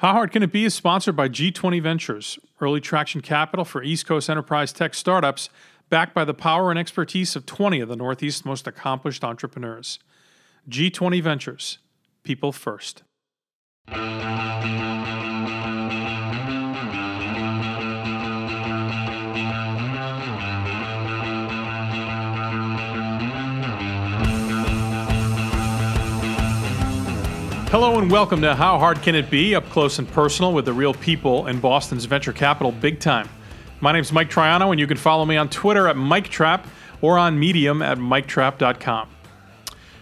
How 0.00 0.12
Hard 0.12 0.30
Can 0.30 0.42
It 0.42 0.52
Be 0.52 0.66
is 0.66 0.74
sponsored 0.74 1.16
by 1.16 1.30
G20 1.30 1.80
Ventures, 1.80 2.38
early 2.60 2.82
traction 2.82 3.22
capital 3.22 3.64
for 3.64 3.82
East 3.82 4.04
Coast 4.04 4.28
enterprise 4.28 4.70
tech 4.70 4.92
startups, 4.92 5.48
backed 5.88 6.12
by 6.12 6.22
the 6.22 6.34
power 6.34 6.68
and 6.68 6.78
expertise 6.78 7.34
of 7.34 7.46
20 7.46 7.80
of 7.80 7.88
the 7.88 7.96
Northeast's 7.96 8.44
most 8.44 8.66
accomplished 8.66 9.24
entrepreneurs. 9.24 9.98
G20 10.68 11.22
Ventures, 11.22 11.78
people 12.24 12.52
first. 12.52 13.04
Hello 27.70 27.98
and 27.98 28.08
welcome 28.08 28.40
to 28.42 28.54
How 28.54 28.78
Hard 28.78 29.02
Can 29.02 29.16
It 29.16 29.28
Be, 29.28 29.56
up 29.56 29.68
close 29.70 29.98
and 29.98 30.08
personal 30.08 30.52
with 30.52 30.66
the 30.66 30.72
real 30.72 30.94
people 30.94 31.48
in 31.48 31.58
Boston's 31.58 32.04
venture 32.04 32.32
capital 32.32 32.70
big 32.70 33.00
time. 33.00 33.28
My 33.80 33.90
name's 33.90 34.12
Mike 34.12 34.30
Troiano, 34.30 34.70
and 34.70 34.78
you 34.78 34.86
can 34.86 34.96
follow 34.96 35.24
me 35.24 35.36
on 35.36 35.48
Twitter 35.48 35.88
at 35.88 35.96
MikeTrap 35.96 36.64
or 37.02 37.18
on 37.18 37.40
Medium 37.40 37.82
at 37.82 37.98
MikeTrap.com. 37.98 39.08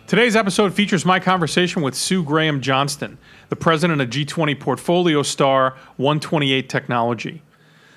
Today's 0.07 0.37
episode 0.37 0.75
features 0.75 1.07
my 1.07 1.19
conversation 1.19 1.81
with 1.81 1.95
Sue 1.95 2.23
Graham 2.23 2.61
Johnston, 2.61 3.17
the 3.49 3.57
president 3.57 4.03
of 4.03 4.11
G20 4.11 4.61
Portfolio 4.61 5.23
Star 5.23 5.71
128 5.97 6.69
Technology. 6.69 7.41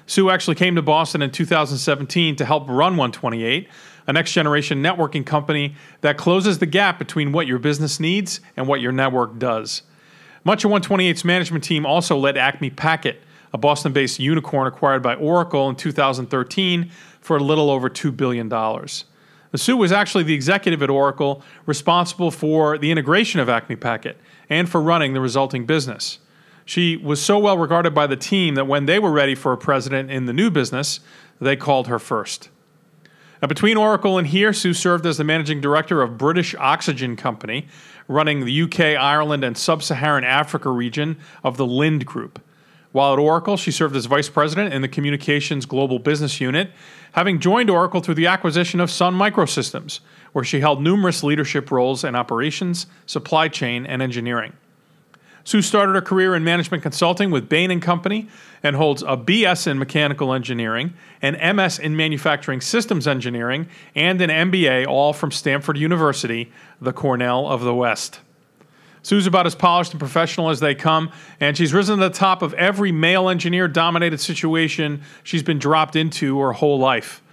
Sue 0.06 0.30
actually 0.30 0.56
came 0.56 0.76
to 0.76 0.82
Boston 0.82 1.22
in 1.22 1.30
2017 1.30 2.38
to 2.38 2.46
help 2.46 2.70
run 2.70 2.96
128, 2.96 3.68
a 4.08 4.14
next 4.14 4.32
generation 4.32 4.82
networking 4.82 5.26
company 5.26 5.76
that 6.02 6.18
closes 6.18 6.60
the 6.60 6.66
gap 6.66 6.98
between 6.98 7.32
what 7.32 7.46
your 7.46 7.60
business 7.60 8.00
needs 8.00 8.40
and 8.56 8.68
what 8.68 8.82
your 8.82 8.92
network 8.92 9.38
does. 9.38 9.84
Much 10.44 10.64
of 10.64 10.72
128's 10.72 11.26
management 11.26 11.64
team 11.64 11.86
also 11.86 12.18
led 12.18 12.38
Acme 12.38 12.70
Packet, 12.70 13.22
a 13.54 13.58
Boston 13.58 13.92
based 13.92 14.20
unicorn 14.20 14.68
acquired 14.68 15.04
by 15.04 15.14
Oracle 15.16 15.70
in 15.70 15.76
2013 15.76 16.90
for 17.20 17.38
a 17.38 17.44
little 17.44 17.70
over 17.70 17.90
$2 17.90 18.16
billion. 18.16 18.50
Sue 19.56 19.76
was 19.76 19.92
actually 19.92 20.24
the 20.24 20.34
executive 20.34 20.84
at 20.84 20.90
Oracle 20.90 21.42
responsible 21.66 22.32
for 22.32 22.78
the 22.78 22.92
integration 22.92 23.40
of 23.40 23.50
Acme 23.50 23.76
Packet 23.76 24.18
and 24.50 24.70
for 24.70 24.82
running 24.82 25.14
the 25.14 25.22
resulting 25.22 25.66
business. 25.66 26.20
She 26.64 26.96
was 26.96 27.22
so 27.22 27.40
well 27.40 27.58
regarded 27.58 27.94
by 27.96 28.08
the 28.08 28.18
team 28.18 28.56
that 28.56 28.68
when 28.68 28.86
they 28.86 29.00
were 29.00 29.12
ready 29.12 29.36
for 29.36 29.54
a 29.54 29.58
president 29.58 30.12
in 30.12 30.26
the 30.26 30.34
new 30.34 30.52
business, 30.52 31.00
they 31.40 31.56
called 31.56 31.88
her 31.88 31.98
first. 31.98 32.50
Now, 33.42 33.48
between 33.48 33.78
Oracle 33.78 34.18
and 34.18 34.28
here, 34.28 34.52
Sue 34.52 34.74
served 34.74 35.06
as 35.06 35.18
the 35.18 35.24
managing 35.24 35.62
director 35.62 36.02
of 36.02 36.18
British 36.18 36.56
Oxygen 36.56 37.16
Company, 37.16 37.68
running 38.08 38.44
the 38.44 38.62
UK, 38.64 39.00
Ireland, 39.00 39.44
and 39.44 39.56
sub 39.56 39.84
Saharan 39.84 40.24
Africa 40.24 40.72
region 40.72 41.18
of 41.44 41.58
the 41.58 41.66
Linde 41.66 42.06
Group. 42.06 42.42
While 42.94 43.14
at 43.14 43.20
Oracle, 43.20 43.58
she 43.58 43.70
served 43.70 43.96
as 43.96 44.06
vice 44.06 44.30
president 44.30 44.74
in 44.74 44.82
the 44.82 44.88
Communications 44.88 45.68
Global 45.68 46.00
Business 46.00 46.42
Unit, 46.42 46.72
having 47.12 47.40
joined 47.40 47.70
Oracle 47.70 48.02
through 48.02 48.16
the 48.16 48.26
acquisition 48.26 48.80
of 48.80 48.90
Sun 48.90 49.14
Microsystems, 49.14 50.00
where 50.34 50.44
she 50.44 50.62
held 50.62 50.82
numerous 50.82 51.22
leadership 51.22 51.70
roles 51.70 52.04
in 52.04 52.16
operations, 52.16 52.88
supply 53.06 53.50
chain, 53.50 53.86
and 53.86 54.02
engineering. 54.02 54.54
Sue 55.48 55.62
started 55.62 55.96
her 55.96 56.02
career 56.02 56.36
in 56.36 56.44
management 56.44 56.84
consulting 56.84 57.32
with 57.32 57.48
Bain 57.48 57.72
and 57.72 57.82
Company 57.82 58.28
and 58.62 58.76
holds 58.76 59.02
a 59.02 59.16
BS 59.16 59.66
in 59.66 59.80
mechanical 59.80 60.34
engineering, 60.34 60.94
an 61.22 61.56
MS 61.56 61.80
in 61.80 61.96
manufacturing 61.96 62.60
systems 62.60 63.08
engineering, 63.08 63.70
and 63.96 64.20
an 64.20 64.30
MBA, 64.30 64.86
all 64.86 65.14
from 65.14 65.32
Stanford 65.32 65.78
University, 65.78 66.52
the 66.82 66.92
Cornell 66.92 67.48
of 67.48 67.62
the 67.62 67.74
West. 67.74 68.20
Sue's 69.04 69.26
about 69.26 69.46
as 69.46 69.56
polished 69.56 69.92
and 69.92 70.02
professional 70.02 70.50
as 70.50 70.60
they 70.60 70.76
come, 70.76 71.10
and 71.40 71.56
she's 71.56 71.74
risen 71.74 71.98
to 71.98 72.10
the 72.10 72.14
top 72.14 72.42
of 72.42 72.54
every 72.56 72.92
male 72.92 73.30
engineer 73.30 73.70
dominated 73.70 74.20
situation 74.20 75.02
she's 75.24 75.44
been 75.44 75.60
dropped 75.60 75.96
into 75.96 76.38
her 76.42 76.52
whole 76.52 76.78
life. 76.78 77.24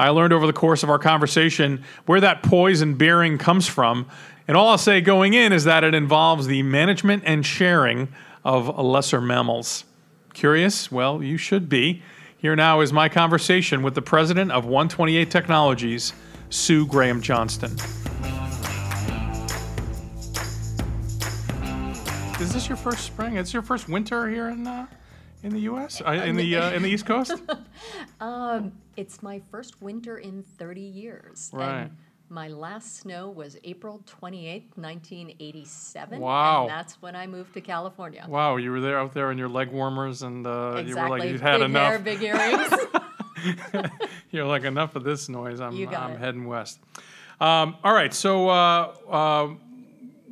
I 0.00 0.08
learned 0.08 0.32
over 0.32 0.46
the 0.46 0.52
course 0.52 0.82
of 0.82 0.90
our 0.90 0.98
conversation 0.98 1.84
where 2.06 2.20
that 2.20 2.42
poise 2.42 2.80
and 2.80 2.96
bearing 2.96 3.38
comes 3.38 3.66
from 3.66 4.06
and 4.50 4.56
all 4.56 4.70
I'll 4.70 4.78
say 4.78 5.00
going 5.00 5.34
in 5.34 5.52
is 5.52 5.62
that 5.62 5.84
it 5.84 5.94
involves 5.94 6.48
the 6.48 6.64
management 6.64 7.22
and 7.24 7.46
sharing 7.46 8.08
of 8.44 8.78
lesser 8.78 9.20
mammals. 9.20 9.84
Curious? 10.32 10.90
Well, 10.90 11.22
you 11.22 11.36
should 11.36 11.68
be. 11.68 12.02
Here 12.36 12.56
now 12.56 12.80
is 12.80 12.92
my 12.92 13.08
conversation 13.08 13.82
with 13.82 13.94
the 13.94 14.02
president 14.02 14.50
of 14.50 14.64
128 14.64 15.30
Technologies, 15.30 16.14
Sue 16.48 16.84
Graham 16.86 17.20
Johnston. 17.20 17.70
Is 22.40 22.52
this 22.52 22.68
your 22.68 22.76
first 22.76 23.04
spring? 23.04 23.36
Is 23.36 23.52
your 23.52 23.62
first 23.62 23.88
winter 23.88 24.28
here 24.28 24.48
in 24.48 24.66
uh, 24.66 24.86
in 25.42 25.50
the 25.50 25.60
U.S. 25.60 26.02
Uh, 26.04 26.12
in 26.12 26.36
the 26.36 26.56
uh, 26.56 26.70
in 26.72 26.82
the 26.82 26.88
East 26.88 27.06
Coast? 27.06 27.32
um, 28.20 28.72
it's 28.96 29.22
my 29.22 29.40
first 29.50 29.80
winter 29.80 30.18
in 30.18 30.42
30 30.42 30.80
years. 30.80 31.50
Right. 31.52 31.90
My 32.32 32.46
last 32.46 32.98
snow 32.98 33.28
was 33.28 33.56
April 33.64 34.04
28th, 34.06 34.76
1987. 34.76 36.20
Wow. 36.20 36.60
And 36.60 36.70
that's 36.70 37.02
when 37.02 37.16
I 37.16 37.26
moved 37.26 37.54
to 37.54 37.60
California. 37.60 38.24
Wow, 38.28 38.56
you 38.56 38.70
were 38.70 38.80
there 38.80 39.00
out 39.00 39.14
there 39.14 39.32
in 39.32 39.38
your 39.38 39.48
leg 39.48 39.72
warmers 39.72 40.22
and 40.22 40.46
uh, 40.46 40.74
exactly. 40.76 40.88
you 40.88 40.96
were 40.96 41.08
like, 41.08 41.28
you'd 41.28 41.40
had 41.40 41.58
big 41.58 41.70
enough. 41.70 41.88
Hair, 41.88 41.98
big 41.98 42.22
earrings. 42.22 43.90
You're 44.30 44.46
like, 44.46 44.62
enough 44.62 44.94
of 44.94 45.02
this 45.02 45.28
noise. 45.28 45.60
I'm, 45.60 45.74
I'm 45.88 46.12
it. 46.12 46.18
heading 46.20 46.46
west. 46.46 46.78
Um, 47.40 47.76
all 47.82 47.92
right, 47.92 48.14
so 48.14 48.48
uh, 48.48 48.94
uh, 49.10 49.48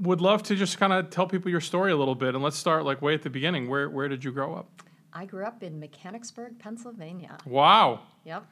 would 0.01 0.21
love 0.21 0.45
to 0.45 0.55
just 0.55 0.79
kind 0.79 0.93
of 0.93 1.11
tell 1.11 1.27
people 1.27 1.51
your 1.51 1.61
story 1.61 1.91
a 1.91 1.97
little 1.97 2.15
bit. 2.15 2.35
And 2.37 2.45
let's 2.45 2.57
start 2.57 2.85
like 2.85 3.03
way 3.03 3.15
at 3.15 3.23
the 3.23 3.31
beginning. 3.31 3.69
Where, 3.69 3.91
where 3.91 4.09
did 4.09 4.23
you 4.23 4.31
grow 4.31 4.55
up? 4.55 4.69
I 5.13 5.25
grew 5.25 5.45
up 5.45 5.63
in 5.63 5.79
Mechanicsburg, 5.81 6.59
Pennsylvania. 6.59 7.39
Wow, 7.47 8.01
Yep. 8.25 8.45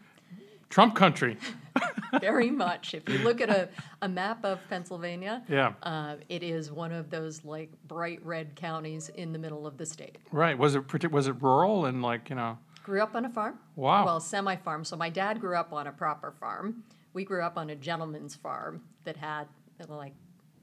Trump 0.68 0.96
country. 0.96 1.36
Very 2.20 2.50
much. 2.50 2.92
If 2.92 3.08
you 3.08 3.18
look 3.18 3.40
at 3.40 3.48
a, 3.50 3.68
a 4.02 4.08
map 4.08 4.44
of 4.44 4.58
Pennsylvania, 4.68 5.44
Yeah. 5.48 5.74
uh, 5.84 6.16
it 6.28 6.42
is 6.42 6.72
one 6.72 6.90
of 6.92 7.08
those 7.08 7.44
like 7.44 7.70
bright 7.86 8.18
red 8.24 8.56
counties 8.56 9.08
in 9.10 9.32
the 9.32 9.38
middle 9.38 9.64
of 9.66 9.76
the 9.76 9.86
state. 9.86 10.18
Right. 10.32 10.58
Was 10.58 10.74
it 10.74 11.12
was 11.12 11.28
it 11.28 11.40
rural 11.40 11.86
and 11.86 12.02
like 12.02 12.28
you 12.30 12.36
know? 12.36 12.58
Grew 12.82 13.00
up 13.00 13.14
on 13.14 13.24
a 13.24 13.30
farm. 13.30 13.58
Wow. 13.76 14.04
Well, 14.06 14.18
semi 14.20 14.56
farm. 14.56 14.84
So 14.84 14.96
my 14.96 15.08
dad 15.08 15.40
grew 15.40 15.56
up 15.56 15.72
on 15.72 15.86
a 15.86 15.92
proper 15.92 16.32
farm. 16.32 16.82
We 17.12 17.24
grew 17.24 17.42
up 17.42 17.56
on 17.56 17.70
a 17.70 17.76
gentleman's 17.76 18.34
farm 18.34 18.82
that 19.04 19.16
had 19.16 19.46
like 19.88 20.14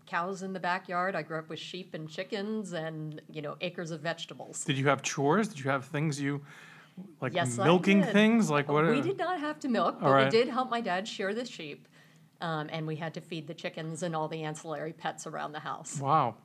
cows 0.06 0.44
in 0.44 0.54
the 0.54 0.60
backyard. 0.60 1.16
I 1.16 1.22
grew 1.22 1.40
up 1.40 1.50
with 1.50 1.60
sheep 1.60 1.94
and 1.94 2.10
chickens 2.10 2.74
and 2.74 3.22
you 3.30 3.42
know 3.42 3.56
acres 3.62 3.92
of 3.92 4.02
vegetables. 4.02 4.64
Did 4.64 4.78
you 4.78 4.88
have 4.88 5.02
chores? 5.02 5.48
Did 5.48 5.60
you 5.60 5.70
have 5.70 5.86
things 5.86 6.20
you 6.20 6.42
like 7.22 7.34
Yes, 7.34 7.58
milking 7.58 8.04
things? 8.04 8.50
Like 8.50 8.70
what? 8.70 8.88
We 8.88 9.02
did 9.02 9.18
not 9.18 9.40
have 9.40 9.60
to 9.62 9.68
milk, 9.68 10.00
but 10.00 10.12
right. 10.12 10.26
we 10.26 10.30
did 10.30 10.48
help 10.48 10.70
my 10.70 10.82
dad 10.82 11.08
shear 11.08 11.34
the 11.34 11.46
sheep. 11.46 11.88
Um, 12.42 12.70
and 12.74 12.86
we 12.86 12.98
had 12.98 13.14
to 13.14 13.22
feed 13.22 13.48
the 13.48 13.54
chickens 13.54 14.04
and 14.04 14.14
all 14.14 14.28
the 14.28 14.44
ancillary 14.44 14.92
pets 14.92 15.26
around 15.26 15.54
the 15.54 15.60
house. 15.60 16.00
Wow. 16.00 16.36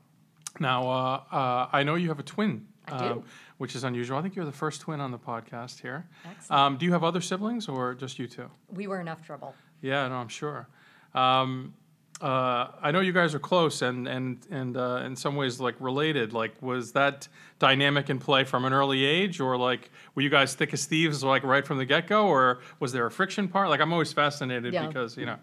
Now 0.61 0.89
uh, 0.89 1.23
uh, 1.33 1.69
I 1.73 1.83
know 1.83 1.97
you 1.97 2.09
have 2.09 2.21
a 2.21 2.25
twin. 2.25 2.67
Um, 2.91 3.25
which 3.59 3.75
is 3.75 3.85
unusual. 3.85 4.17
I 4.17 4.23
think 4.23 4.35
you're 4.35 4.47
the 4.47 4.53
first 4.53 4.81
twin 4.81 4.99
on 4.99 5.11
the 5.11 5.19
podcast 5.19 5.83
here. 5.83 6.07
Excellent. 6.25 6.51
Um, 6.51 6.77
do 6.79 6.87
you 6.87 6.93
have 6.93 7.05
other 7.05 7.21
siblings 7.21 7.69
or 7.69 7.93
just 7.95 8.19
you 8.19 8.27
two? 8.27 8.49
We 8.73 8.87
were 8.87 8.99
enough 8.99 9.27
trouble. 9.27 9.55
Yeah, 9.83 10.09
no, 10.09 10.15
I'm 10.15 10.29
sure. 10.29 10.69
Um, 11.15 11.75
uh, 12.21 12.69
I 12.83 12.91
know 12.91 13.01
you 13.01 13.13
guys 13.13 13.35
are 13.35 13.39
close 13.39 13.81
and 13.83 14.09
and 14.09 14.39
and 14.51 14.77
uh, 14.77 15.03
in 15.05 15.15
some 15.17 15.37
ways 15.37 15.61
like 15.61 15.77
related. 15.79 16.33
Like, 16.33 16.61
was 16.61 16.93
that 16.93 17.29
dynamic 17.59 18.11
in 18.11 18.19
play 18.19 18.45
from 18.45 18.65
an 18.65 18.73
early 18.73 19.05
age, 19.05 19.41
or 19.41 19.57
like 19.57 19.91
were 20.15 20.23
you 20.23 20.31
guys 20.31 20.55
thick 20.55 20.73
as 20.73 20.85
thieves 20.87 21.23
like 21.23 21.45
right 21.45 21.67
from 21.67 21.79
the 21.79 21.85
get 21.85 22.07
go, 22.09 22.27
or 22.27 22.59
was 22.81 22.93
there 22.93 23.07
a 23.07 23.11
friction 23.11 23.49
part? 23.49 23.69
Like, 23.69 23.81
I'm 23.81 23.93
always 23.93 24.13
fascinated 24.13 24.75
Yeah. 24.75 24.87
because 24.89 25.17
you 25.17 25.27
know. 25.27 25.37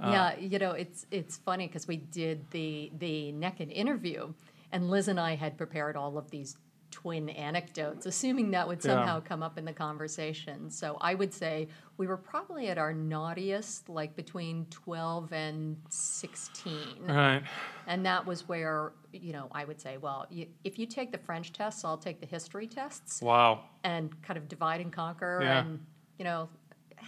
yeah, 0.00 0.38
you 0.38 0.58
know, 0.58 0.72
it's 0.72 1.06
it's 1.10 1.36
funny 1.38 1.66
because 1.66 1.86
we 1.86 1.96
did 1.98 2.50
the 2.50 2.90
the 2.98 3.32
naked 3.32 3.70
interview, 3.70 4.32
and 4.72 4.90
Liz 4.90 5.08
and 5.08 5.20
I 5.20 5.34
had 5.36 5.56
prepared 5.58 5.96
all 5.96 6.16
of 6.18 6.30
these 6.30 6.56
twin 6.96 7.28
anecdotes, 7.28 8.06
assuming 8.06 8.52
that 8.52 8.66
would 8.66 8.82
Yeah. 8.82 8.92
somehow 8.92 9.20
come 9.20 9.42
up 9.42 9.58
in 9.58 9.66
the 9.66 9.72
conversation. 9.74 10.70
So 10.70 10.96
I 11.02 11.14
would 11.14 11.34
say 11.34 11.68
we 11.98 12.06
were 12.06 12.16
probably 12.16 12.68
at 12.68 12.78
our 12.78 12.94
naughtiest, 12.94 13.90
like 13.90 14.16
between 14.16 14.64
twelve 14.70 15.30
and 15.30 15.76
sixteen, 15.90 17.02
Right. 17.06 17.42
and 17.86 18.06
that 18.06 18.24
was 18.24 18.48
where 18.48 18.92
you 19.12 19.34
know 19.34 19.48
I 19.52 19.66
would 19.66 19.78
say, 19.78 19.98
well, 19.98 20.26
you, 20.30 20.46
if 20.64 20.78
you 20.78 20.86
take 20.86 21.12
the 21.12 21.18
French 21.18 21.52
tests, 21.52 21.84
I'll 21.84 21.98
take 21.98 22.20
the 22.20 22.26
history 22.26 22.66
tests, 22.66 23.20
Wow. 23.20 23.64
and 23.84 24.10
kind 24.22 24.38
of 24.38 24.48
divide 24.48 24.80
and 24.80 24.90
conquer, 24.92 25.40
Yeah. 25.42 25.58
and 25.60 25.84
you 26.18 26.24
know. 26.24 26.48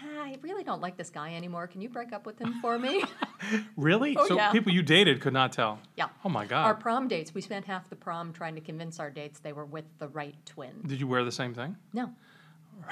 "Ah, 0.02 0.22
I 0.24 0.36
really 0.42 0.64
don't 0.64 0.80
like 0.80 0.96
this 0.96 1.10
guy 1.10 1.34
anymore. 1.34 1.66
Can 1.66 1.80
you 1.80 1.88
break 1.88 2.12
up 2.12 2.26
with 2.26 2.38
him 2.38 2.54
for 2.60 2.78
me? 2.78 3.04
Really? 3.76 4.16
Oh, 4.16 4.26
so 4.26 4.36
yeah. 4.36 4.50
people 4.50 4.72
you 4.72 4.82
dated 4.82 5.20
could 5.20 5.32
not 5.32 5.52
tell. 5.52 5.78
Yeah. 5.96 6.08
Oh 6.24 6.28
my 6.28 6.44
God. 6.44 6.66
Our 6.66 6.74
prom 6.74 7.06
dates, 7.08 7.32
we 7.34 7.40
spent 7.40 7.64
half 7.64 7.88
the 7.88 7.96
prom 7.96 8.32
trying 8.32 8.56
to 8.56 8.60
convince 8.60 8.98
our 8.98 9.10
dates 9.10 9.38
they 9.38 9.52
were 9.52 9.64
with 9.64 9.84
the 10.00 10.08
right 10.08 10.34
twin. 10.44 10.82
Did 10.84 10.98
you 11.00 11.06
wear 11.06 11.24
the 11.24 11.32
same 11.32 11.54
thing? 11.54 11.76
No. 11.94 12.12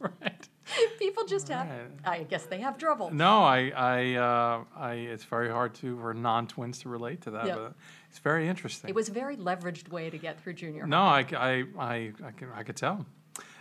right. 0.00 0.48
People 0.98 1.24
just 1.24 1.48
have, 1.48 1.68
I 2.04 2.24
guess 2.24 2.46
they 2.46 2.58
have 2.60 2.78
trouble. 2.78 3.10
No, 3.10 3.42
I, 3.42 3.72
I, 3.74 4.14
uh, 4.14 4.64
I, 4.76 4.94
it's 4.94 5.24
very 5.24 5.50
hard 5.50 5.74
to 5.76 5.98
for 6.00 6.14
non-twins 6.14 6.78
to 6.80 6.88
relate 6.88 7.20
to 7.22 7.30
that. 7.32 7.46
Yeah. 7.46 7.54
But 7.54 7.74
it's 8.10 8.18
very 8.18 8.48
interesting. 8.48 8.88
It 8.88 8.94
was 8.94 9.08
a 9.08 9.12
very 9.12 9.36
leveraged 9.36 9.88
way 9.90 10.10
to 10.10 10.18
get 10.18 10.40
through 10.42 10.54
junior 10.54 10.82
high. 10.82 10.88
no, 10.88 11.02
I, 11.02 11.26
I, 11.36 11.64
I, 11.78 12.12
I 12.24 12.30
can. 12.32 12.48
I 12.54 12.62
could 12.62 12.76
tell. 12.76 13.06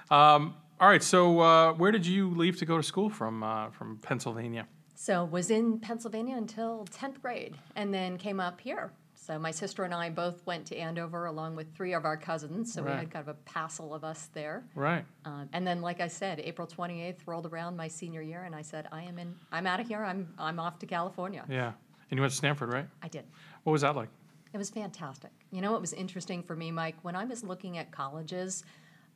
Um, 0.09 0.55
all 0.81 0.87
right, 0.87 1.03
so 1.03 1.39
uh, 1.39 1.73
where 1.73 1.91
did 1.91 2.07
you 2.07 2.31
leave 2.31 2.57
to 2.57 2.65
go 2.65 2.75
to 2.75 2.83
school 2.83 3.09
from? 3.09 3.43
Uh, 3.43 3.69
from 3.69 3.97
Pennsylvania. 3.97 4.67
So 4.95 5.25
was 5.25 5.51
in 5.51 5.79
Pennsylvania 5.79 6.35
until 6.35 6.85
10th 6.91 7.21
grade 7.21 7.55
and 7.75 7.93
then 7.93 8.17
came 8.17 8.39
up 8.39 8.59
here. 8.59 8.91
So 9.13 9.37
my 9.37 9.51
sister 9.51 9.83
and 9.83 9.93
I 9.93 10.09
both 10.09 10.43
went 10.47 10.65
to 10.67 10.75
Andover 10.75 11.27
along 11.27 11.55
with 11.55 11.75
three 11.75 11.93
of 11.93 12.03
our 12.03 12.17
cousins. 12.17 12.73
So 12.73 12.81
we 12.81 12.89
had 12.89 13.11
kind 13.11 13.21
of 13.21 13.27
a 13.27 13.37
passel 13.45 13.93
of 13.93 14.03
us 14.03 14.29
there. 14.33 14.63
Right. 14.73 15.05
Um, 15.25 15.47
and 15.53 15.65
then, 15.65 15.81
like 15.81 16.01
I 16.01 16.07
said, 16.07 16.39
April 16.39 16.67
28th 16.67 17.19
rolled 17.27 17.45
around 17.45 17.77
my 17.77 17.87
senior 17.87 18.23
year, 18.23 18.43
and 18.43 18.55
I 18.55 18.63
said, 18.63 18.87
"I 18.91 19.03
am 19.03 19.19
in. 19.19 19.35
I'm 19.51 19.67
out 19.67 19.79
of 19.79 19.87
here. 19.87 20.03
I'm 20.03 20.33
I'm 20.39 20.59
off 20.59 20.79
to 20.79 20.87
California." 20.87 21.45
Yeah. 21.47 21.73
And 22.09 22.17
you 22.17 22.21
went 22.21 22.31
to 22.31 22.37
Stanford, 22.37 22.73
right? 22.73 22.87
I 23.03 23.07
did. 23.07 23.25
What 23.63 23.73
was 23.73 23.81
that 23.83 23.95
like? 23.95 24.09
It 24.53 24.57
was 24.57 24.71
fantastic. 24.71 25.31
You 25.51 25.61
know, 25.61 25.71
what 25.71 25.81
was 25.81 25.93
interesting 25.93 26.41
for 26.41 26.55
me, 26.55 26.71
Mike, 26.71 26.95
when 27.03 27.15
I 27.15 27.25
was 27.25 27.43
looking 27.43 27.77
at 27.77 27.91
colleges. 27.91 28.65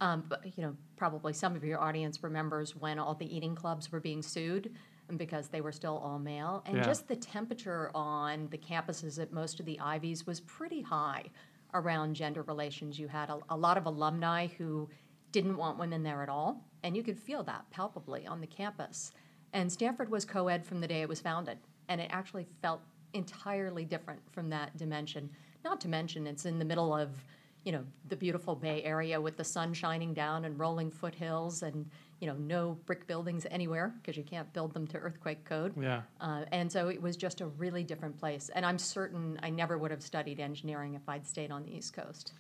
Um, 0.02 0.26
but 0.28 0.46
you 0.58 0.64
know, 0.64 0.76
probably 0.98 1.34
some 1.34 1.56
of 1.56 1.64
your 1.64 1.80
audience 1.80 2.24
remembers 2.24 2.76
when 2.76 3.00
all 3.00 3.16
the 3.16 3.34
eating 3.36 3.56
clubs 3.56 3.92
were 3.92 4.00
being 4.00 4.22
sued 4.22 4.74
because 5.18 5.50
they 5.50 5.62
were 5.62 5.72
still 5.72 5.98
all 5.98 6.20
male, 6.20 6.64
and 6.66 6.78
Yeah. 6.78 6.84
just 6.84 7.08
the 7.08 7.16
temperature 7.16 7.92
on 7.94 8.48
the 8.50 8.58
campuses 8.58 9.20
at 9.22 9.32
most 9.32 9.60
of 9.60 9.66
the 9.66 9.80
Ivies 9.80 10.26
was 10.26 10.42
pretty 10.42 10.82
high 10.82 11.26
around 11.74 12.16
gender 12.16 12.42
relations. 12.44 12.98
You 12.98 13.08
had 13.08 13.30
a, 13.30 13.40
a 13.50 13.56
lot 13.58 13.78
of 13.78 13.86
alumni 13.86 14.48
who 14.48 14.90
didn't 15.32 15.58
want 15.58 15.78
women 15.78 16.02
there 16.04 16.24
at 16.24 16.30
all, 16.30 16.66
and 16.84 16.96
you 16.96 17.04
could 17.04 17.20
feel 17.20 17.44
that 17.44 17.70
palpably 17.70 18.26
on 18.26 18.42
the 18.42 18.48
campus. 18.48 19.12
And 19.54 19.72
Stanford 19.72 20.10
was 20.10 20.26
co 20.26 20.48
ed 20.48 20.66
from 20.66 20.82
the 20.82 20.88
day 20.88 21.02
it 21.02 21.10
was 21.10 21.22
founded, 21.22 21.60
and 21.88 22.02
it 22.02 22.10
actually 22.12 22.48
felt 22.62 22.82
entirely 23.14 23.86
different 23.86 24.22
from 24.32 24.50
that 24.50 24.76
dimension. 24.76 25.30
Not 25.64 25.80
to 25.82 25.88
mention, 25.88 26.26
it's 26.28 26.46
in 26.46 26.60
the 26.60 26.66
middle 26.66 26.94
of 26.96 27.24
you 27.66 27.72
know 27.72 27.84
the 28.08 28.16
beautiful 28.16 28.56
Bay 28.56 28.84
Area 28.84 29.20
with 29.20 29.36
the 29.36 29.44
sun 29.44 29.74
shining 29.74 30.14
down 30.14 30.46
and 30.46 30.58
rolling 30.58 30.92
foothills, 30.92 31.64
and 31.64 31.90
you 32.20 32.28
know 32.28 32.36
no 32.36 32.78
brick 32.86 33.08
buildings 33.08 33.46
anywhere 33.50 33.94
because 34.02 34.16
you 34.16 34.24
can't 34.24 34.52
build 34.54 34.74
them 34.74 34.88
to 34.88 34.98
earthquake 34.98 35.44
code. 35.44 35.74
Yeah. 35.82 36.04
Uh, 36.22 36.46
and 36.52 36.72
so 36.72 36.88
it 36.90 37.02
was 37.02 37.18
just 37.18 37.42
a 37.42 37.48
really 37.48 37.84
different 37.84 38.18
place. 38.18 38.50
And 38.54 38.66
I'm 38.66 38.78
certain 38.78 39.40
I 39.42 39.50
never 39.50 39.78
would 39.80 39.92
have 39.92 40.04
studied 40.04 40.40
engineering 40.40 40.94
if 40.94 41.10
I'd 41.10 41.28
stayed 41.28 41.52
on 41.52 41.64
the 41.64 41.76
East 41.76 41.94
Coast. 41.94 42.34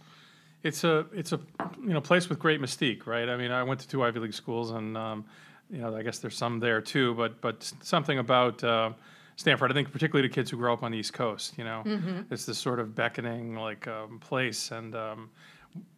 It's 0.61 0.83
a 0.83 1.07
it's 1.11 1.33
a 1.33 1.39
you 1.81 1.93
know 1.93 2.01
place 2.01 2.29
with 2.29 2.37
great 2.37 2.61
mystique, 2.61 3.07
right? 3.07 3.27
I 3.27 3.35
mean, 3.35 3.51
I 3.51 3.63
went 3.63 3.79
to 3.79 3.87
two 3.87 4.03
Ivy 4.03 4.19
League 4.19 4.33
schools, 4.33 4.71
and 4.71 4.95
um, 4.95 5.25
you 5.71 5.79
know, 5.79 5.95
I 5.95 6.03
guess 6.03 6.19
there's 6.19 6.37
some 6.37 6.59
there 6.59 6.81
too. 6.81 7.15
But 7.15 7.41
but 7.41 7.71
something 7.81 8.19
about 8.19 8.63
uh, 8.63 8.91
Stanford, 9.35 9.71
I 9.71 9.73
think, 9.73 9.91
particularly 9.91 10.27
to 10.27 10.33
kids 10.33 10.49
who 10.51 10.57
grow 10.57 10.73
up 10.73 10.83
on 10.83 10.91
the 10.91 10.97
East 10.97 11.13
Coast, 11.13 11.57
you 11.57 11.63
know, 11.63 11.83
it's 12.31 12.45
this 12.45 12.57
sort 12.57 12.79
of 12.79 12.95
beckoning 12.95 13.55
like 13.55 13.87
um, 13.87 14.19
place, 14.19 14.71
and 14.71 14.95
um, 14.95 15.29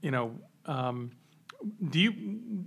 you 0.01 0.11
know, 0.11 0.31
um, 0.65 1.11
do 1.89 1.99
you 1.99 2.11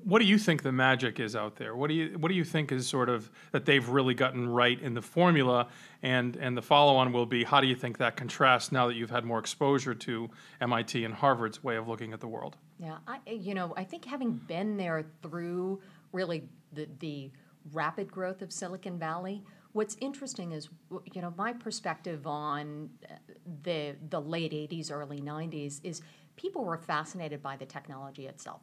what 0.04 0.20
do 0.20 0.24
you 0.24 0.38
think 0.38 0.62
the 0.62 0.72
magic 0.72 1.20
is 1.20 1.36
out 1.36 1.56
there? 1.56 1.76
What 1.76 1.88
do 1.88 1.94
you 1.94 2.16
what 2.18 2.28
do 2.28 2.34
you 2.34 2.44
think 2.44 2.72
is 2.72 2.88
sort 2.88 3.08
of 3.08 3.30
that 3.52 3.64
they've 3.64 3.88
really 3.88 4.14
gotten 4.14 4.48
right 4.48 4.80
in 4.80 4.94
the 4.94 5.02
formula? 5.02 5.68
And 6.02 6.36
and 6.36 6.56
the 6.56 6.62
follow 6.62 6.96
on 6.96 7.12
will 7.12 7.26
be 7.26 7.44
how 7.44 7.60
do 7.60 7.66
you 7.66 7.76
think 7.76 7.98
that 7.98 8.16
contrasts 8.16 8.72
now 8.72 8.88
that 8.88 8.94
you've 8.94 9.10
had 9.10 9.24
more 9.24 9.38
exposure 9.38 9.94
to 9.94 10.30
MIT 10.60 11.04
and 11.04 11.14
Harvard's 11.14 11.62
way 11.62 11.76
of 11.76 11.88
looking 11.88 12.12
at 12.12 12.20
the 12.20 12.28
world? 12.28 12.56
Yeah, 12.78 12.96
I, 13.06 13.18
you 13.30 13.54
know, 13.54 13.74
I 13.76 13.84
think 13.84 14.04
having 14.04 14.32
been 14.32 14.76
there 14.76 15.04
through 15.22 15.80
really 16.12 16.48
the, 16.72 16.88
the 16.98 17.30
rapid 17.72 18.10
growth 18.10 18.42
of 18.42 18.52
Silicon 18.52 18.98
Valley, 18.98 19.42
what's 19.72 19.96
interesting 20.00 20.52
is, 20.52 20.68
you 21.12 21.22
know, 21.22 21.32
my 21.36 21.52
perspective 21.52 22.26
on 22.26 22.90
uh, 23.08 23.14
the 23.62 23.96
the 24.08 24.20
late 24.20 24.52
'80s, 24.52 24.90
early 24.90 25.20
'90s 25.20 25.80
is 25.82 26.02
people 26.36 26.64
were 26.64 26.78
fascinated 26.78 27.42
by 27.42 27.56
the 27.56 27.66
technology 27.66 28.26
itself. 28.26 28.62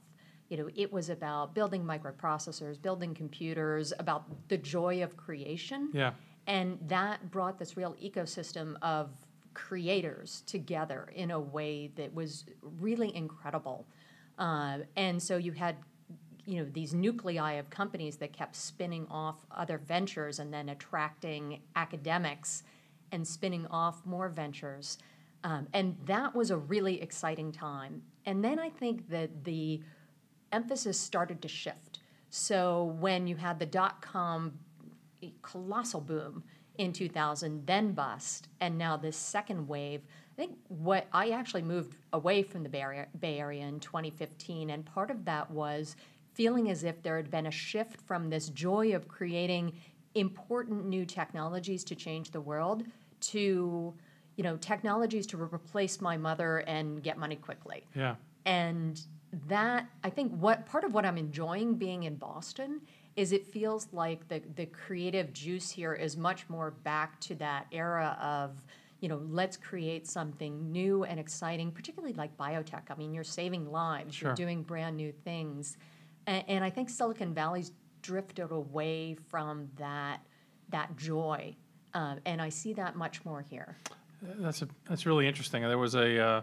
You 0.50 0.58
know, 0.58 0.70
it 0.76 0.92
was 0.92 1.10
about 1.10 1.54
building 1.54 1.84
microprocessors, 1.84 2.82
building 2.82 3.14
computers, 3.14 3.94
about 4.00 4.48
the 4.48 4.58
joy 4.58 5.04
of 5.04 5.18
creation. 5.18 5.90
Yeah. 5.94 6.14
And 6.48 6.80
that 6.88 7.30
brought 7.30 7.60
this 7.60 7.76
real 7.76 7.96
ecosystem 8.02 8.78
of 8.82 9.10
creators 9.54 10.44
together 10.46 11.12
in 11.14 11.32
a 11.32 11.40
way 11.40 11.92
that 11.96 12.14
was 12.14 12.46
really 12.62 13.14
incredible. 13.14 13.86
Uh, 14.38 14.80
and 14.96 15.22
so 15.22 15.36
you 15.36 15.52
had, 15.52 15.76
you 16.48 16.64
know, 16.64 16.70
these 16.72 16.94
nuclei 16.94 17.54
of 17.54 17.70
companies 17.70 18.16
that 18.18 18.32
kept 18.32 18.56
spinning 18.56 19.06
off 19.12 19.46
other 19.52 19.78
ventures 19.78 20.40
and 20.40 20.52
then 20.54 20.70
attracting 20.70 21.60
academics 21.76 22.64
and 23.12 23.28
spinning 23.28 23.68
off 23.68 24.06
more 24.06 24.30
ventures. 24.30 24.98
Um, 25.44 25.68
and 25.74 25.98
that 26.06 26.34
was 26.34 26.50
a 26.50 26.58
really 26.58 27.02
exciting 27.02 27.52
time. 27.52 28.02
And 28.26 28.44
then 28.44 28.60
I 28.60 28.70
think 28.70 29.10
that 29.10 29.44
the 29.44 29.82
emphasis 30.54 30.98
started 30.98 31.42
to 31.42 31.50
shift. 31.50 32.00
So 32.30 32.96
when 33.00 33.28
you 33.28 33.36
had 33.36 33.60
the 33.60 33.66
dot 33.66 34.02
com 34.02 34.54
colossal 35.42 36.00
boom 36.00 36.44
in 36.78 36.94
2000, 36.94 37.66
then 37.66 37.92
bust, 37.92 38.48
and 38.62 38.78
now 38.78 38.96
this 38.96 39.18
second 39.18 39.68
wave. 39.68 40.02
I 40.32 40.36
think 40.36 40.58
what 40.68 41.08
I 41.12 41.30
actually 41.32 41.64
moved 41.64 41.98
away 42.14 42.44
from 42.44 42.62
the 42.64 42.70
Bay 42.70 42.82
Area, 42.82 43.08
Bay 43.20 43.40
Area 43.40 43.66
in 43.66 43.80
2015, 43.80 44.70
and 44.70 44.86
part 44.86 45.10
of 45.10 45.26
that 45.26 45.50
was 45.50 45.96
feeling 46.38 46.70
as 46.70 46.84
if 46.84 47.02
there 47.02 47.18
had 47.18 47.32
been 47.32 47.48
a 47.48 47.52
shift 47.52 48.00
from 48.02 48.30
this 48.30 48.50
joy 48.50 48.94
of 48.94 49.08
creating 49.08 49.74
important 50.14 50.86
new 50.86 51.04
technologies 51.06 51.84
to 51.84 51.96
change 51.96 52.30
the 52.32 52.40
world 52.40 52.84
to 53.20 53.94
you 54.36 54.44
know 54.44 54.56
technologies 54.58 55.26
to 55.26 55.36
replace 55.38 56.00
my 56.00 56.16
mother 56.16 56.60
and 56.68 57.02
get 57.02 57.18
money 57.18 57.36
quickly 57.36 57.84
Yeah. 57.96 58.16
and 58.46 59.02
that 59.48 59.88
i 60.04 60.10
think 60.10 60.32
what 60.32 60.66
part 60.68 60.84
of 60.84 60.94
what 60.94 61.06
i'm 61.06 61.18
enjoying 61.18 61.74
being 61.76 62.04
in 62.04 62.16
boston 62.16 62.82
is 63.16 63.32
it 63.32 63.48
feels 63.48 63.88
like 63.92 64.28
the, 64.28 64.42
the 64.56 64.68
creative 64.68 65.34
juice 65.34 65.70
here 65.72 65.94
is 65.94 66.16
much 66.16 66.48
more 66.50 66.70
back 66.72 67.20
to 67.22 67.36
that 67.36 67.66
era 67.72 68.16
of 68.22 68.64
you 69.02 69.10
know 69.10 69.22
let's 69.30 69.58
create 69.58 70.08
something 70.08 70.72
new 70.72 71.04
and 71.04 71.20
exciting 71.20 71.72
particularly 71.72 72.14
like 72.14 72.36
biotech 72.38 72.84
i 72.90 72.96
mean 72.96 73.14
you're 73.14 73.24
saving 73.24 73.70
lives 73.72 74.16
Sure. 74.16 74.30
you're 74.30 74.36
doing 74.36 74.62
brand 74.64 74.96
new 74.96 75.12
things 75.12 75.78
and, 76.28 76.44
and 76.48 76.64
i 76.64 76.70
think 76.70 76.90
silicon 76.90 77.34
valley's 77.34 77.72
drifted 78.04 78.52
away 78.52 79.16
from 79.30 79.68
that 79.78 80.20
that 80.70 80.96
joy 80.96 81.56
um, 81.94 82.20
and 82.26 82.42
i 82.42 82.50
see 82.50 82.74
that 82.74 82.96
much 82.96 83.26
more 83.26 83.42
here 83.42 83.76
That's 84.22 84.62
a, 84.62 84.68
that's 84.90 85.06
really 85.06 85.28
interesting. 85.28 85.62
There 85.62 85.78
was 85.78 85.94
a, 85.94 86.20
uh, 86.20 86.42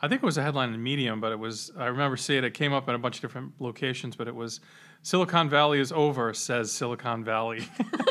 I 0.00 0.06
think 0.08 0.22
it 0.22 0.26
was 0.26 0.38
a 0.38 0.42
headline 0.42 0.72
in 0.72 0.80
Medium, 0.80 1.20
but 1.20 1.32
it 1.32 1.38
was 1.38 1.72
I 1.76 1.86
remember 1.86 2.16
seeing 2.16 2.44
it. 2.44 2.44
It 2.44 2.54
came 2.54 2.72
up 2.72 2.88
in 2.88 2.94
a 2.94 2.98
bunch 2.98 3.16
of 3.16 3.22
different 3.22 3.54
locations, 3.58 4.14
but 4.14 4.28
it 4.28 4.34
was 4.34 4.60
Silicon 5.02 5.48
Valley 5.48 5.80
is 5.80 5.90
over, 5.90 6.32
says 6.34 6.70
Silicon 6.70 7.24
Valley. 7.24 7.66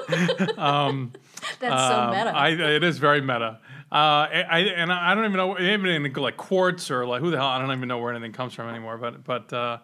that's 0.09 0.51
so 0.51 0.57
Um, 0.61 1.13
meta 2.11 2.31
I, 2.35 2.49
it 2.49 2.83
is 2.83 2.97
very 2.97 3.21
meta. 3.21 3.59
Uh, 3.91 3.95
I, 3.95 4.45
I- 4.49 4.59
and 4.59 4.91
I 4.91 5.15
don't 5.15 5.25
even 5.25 5.37
know 5.37 5.57
even 5.59 5.85
in 5.85 6.13
like 6.13 6.35
quartz 6.37 6.91
or 6.91 7.05
like 7.05 7.21
who 7.21 7.31
the 7.31 7.37
hell 7.37 7.47
I 7.47 7.59
don't 7.59 7.71
even 7.71 7.87
know 7.87 7.99
where 7.99 8.11
anything 8.11 8.33
comes 8.33 8.53
from 8.53 8.67
anymore. 8.67 8.97
But 8.97 9.23
but 9.23 9.53
uh, 9.53 9.77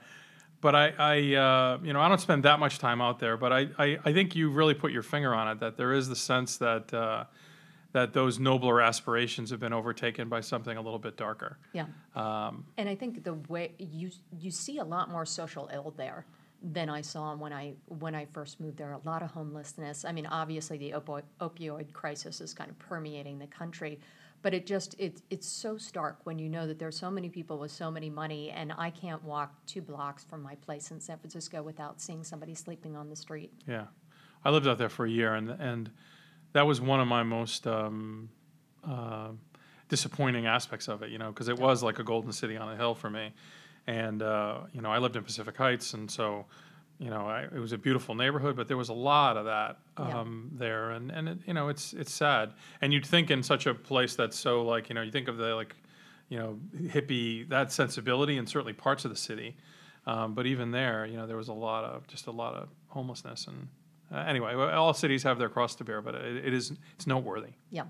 but 0.61 0.75
I, 0.75 0.93
I 0.97 1.35
uh, 1.35 1.79
you 1.83 1.93
know 1.93 1.99
I 1.99 2.07
don't 2.07 2.21
spend 2.21 2.43
that 2.43 2.59
much 2.59 2.77
time 2.79 3.01
out 3.01 3.19
there. 3.19 3.37
But 3.37 3.51
I, 3.51 3.67
I, 3.77 3.99
I 4.05 4.13
think 4.13 4.35
you 4.35 4.49
really 4.49 4.73
put 4.73 4.91
your 4.91 5.03
finger 5.03 5.33
on 5.33 5.47
it 5.49 5.59
that 5.59 5.77
there 5.77 5.93
is 5.93 6.07
the 6.07 6.15
sense 6.15 6.57
that 6.57 6.93
uh, 6.93 7.25
that 7.93 8.13
those 8.13 8.39
nobler 8.39 8.81
aspirations 8.81 9.49
have 9.49 9.59
been 9.59 9.73
overtaken 9.73 10.29
by 10.29 10.41
something 10.41 10.77
a 10.77 10.81
little 10.81 10.99
bit 10.99 11.17
darker. 11.17 11.57
Yeah. 11.73 11.87
Um, 12.15 12.65
And 12.77 12.87
I 12.87 12.95
think 12.95 13.23
the 13.23 13.33
way 13.33 13.73
you 13.77 14.11
you 14.39 14.51
see 14.51 14.77
a 14.77 14.83
lot 14.85 15.09
more 15.09 15.25
social 15.25 15.69
ill 15.73 15.93
there 15.97 16.25
than 16.63 16.89
I 16.89 17.01
saw 17.01 17.35
when 17.35 17.51
I 17.51 17.73
when 17.87 18.13
I 18.15 18.25
first 18.25 18.59
moved 18.59 18.77
there. 18.77 18.91
A 18.91 19.01
lot 19.03 19.23
of 19.23 19.31
homelessness. 19.31 20.05
I 20.05 20.11
mean, 20.11 20.27
obviously 20.27 20.77
the 20.77 20.91
opo- 20.91 21.23
opioid 21.39 21.91
crisis 21.91 22.39
is 22.39 22.53
kind 22.53 22.69
of 22.69 22.77
permeating 22.77 23.39
the 23.39 23.47
country, 23.47 23.99
but 24.41 24.53
it 24.53 24.65
just 24.65 24.95
it, 24.97 25.21
it's 25.29 25.47
so 25.47 25.77
stark 25.77 26.19
when 26.23 26.39
you 26.39 26.49
know 26.49 26.67
that 26.67 26.79
there's 26.79 26.97
so 26.97 27.11
many 27.11 27.29
people 27.29 27.57
with 27.57 27.71
so 27.71 27.91
many 27.91 28.09
money, 28.09 28.49
and 28.51 28.73
I 28.77 28.89
can't 28.89 29.23
walk 29.23 29.53
two 29.65 29.81
blocks 29.81 30.23
from 30.23 30.41
my 30.41 30.55
place 30.55 30.91
in 30.91 30.99
San 30.99 31.17
Francisco 31.17 31.61
without 31.61 32.01
seeing 32.01 32.23
somebody 32.23 32.55
sleeping 32.55 32.95
on 32.95 33.09
the 33.09 33.15
street. 33.15 33.51
Yeah, 33.67 33.85
I 34.43 34.49
lived 34.49 34.67
out 34.67 34.77
there 34.77 34.89
for 34.89 35.05
a 35.05 35.09
year, 35.09 35.35
and 35.35 35.49
and 35.49 35.91
that 36.53 36.65
was 36.65 36.81
one 36.81 36.99
of 36.99 37.07
my 37.07 37.23
most 37.23 37.67
um, 37.67 38.29
uh, 38.87 39.29
disappointing 39.89 40.47
aspects 40.47 40.87
of 40.87 41.03
it. 41.03 41.09
You 41.11 41.17
know, 41.17 41.29
because 41.29 41.47
it 41.47 41.57
was 41.57 41.83
like 41.83 41.99
a 41.99 42.03
golden 42.03 42.31
city 42.31 42.57
on 42.57 42.71
a 42.71 42.75
hill 42.75 42.95
for 42.95 43.09
me, 43.09 43.33
and 43.85 44.21
uh, 44.21 44.59
you 44.73 44.81
know, 44.81 44.91
I 44.91 44.97
lived 44.97 45.15
in 45.15 45.23
Pacific 45.23 45.55
Heights, 45.57 45.93
and 45.93 46.09
so 46.09 46.45
you 47.01 47.09
know, 47.09 47.25
I, 47.27 47.41
it 47.43 47.59
was 47.59 47.71
a 47.73 47.77
beautiful 47.79 48.13
neighborhood, 48.13 48.55
but 48.55 48.67
there 48.67 48.77
was 48.77 48.89
a 48.89 48.93
lot 49.11 49.35
of 49.35 49.45
that 49.45 49.79
Yeah. 49.97 50.19
um, 50.19 50.51
there, 50.53 50.91
and 50.91 51.11
and 51.11 51.27
it, 51.29 51.37
you 51.47 51.53
know, 51.53 51.67
it's 51.69 51.93
it's 51.93 52.11
sad. 52.13 52.53
And 52.81 52.93
you'd 52.93 53.05
think 53.05 53.31
in 53.31 53.41
such 53.43 53.65
a 53.65 53.73
place 53.73 54.15
that's 54.15 54.37
so 54.37 54.63
like 54.63 54.87
you 54.89 54.95
know, 54.95 55.01
you 55.01 55.11
think 55.11 55.27
of 55.27 55.37
the 55.37 55.55
like 55.55 55.75
you 56.29 56.37
know 56.37 56.59
hippie 56.77 57.49
that 57.49 57.71
sensibility 57.71 58.37
in 58.37 58.45
certainly 58.45 58.73
parts 58.73 59.03
of 59.05 59.09
the 59.11 59.17
city. 59.17 59.57
Um, 60.05 60.33
but 60.35 60.45
even 60.45 60.71
there, 60.71 61.05
you 61.07 61.17
know, 61.17 61.25
there 61.27 61.37
was 61.37 61.47
a 61.49 61.53
lot 61.53 61.83
of 61.85 62.05
just 62.07 62.27
a 62.27 62.31
lot 62.31 62.53
of 62.55 62.69
homelessness. 62.87 63.47
And 63.47 63.67
uh, 64.13 64.17
anyway, 64.27 64.53
all 64.53 64.93
cities 64.93 65.23
have 65.23 65.39
their 65.39 65.49
cross 65.49 65.75
to 65.75 65.83
bear, 65.83 66.01
but 66.01 66.13
it, 66.15 66.45
it 66.45 66.53
is 66.53 66.71
it's 66.95 67.07
noteworthy. 67.07 67.53
Yeah. 67.71 67.85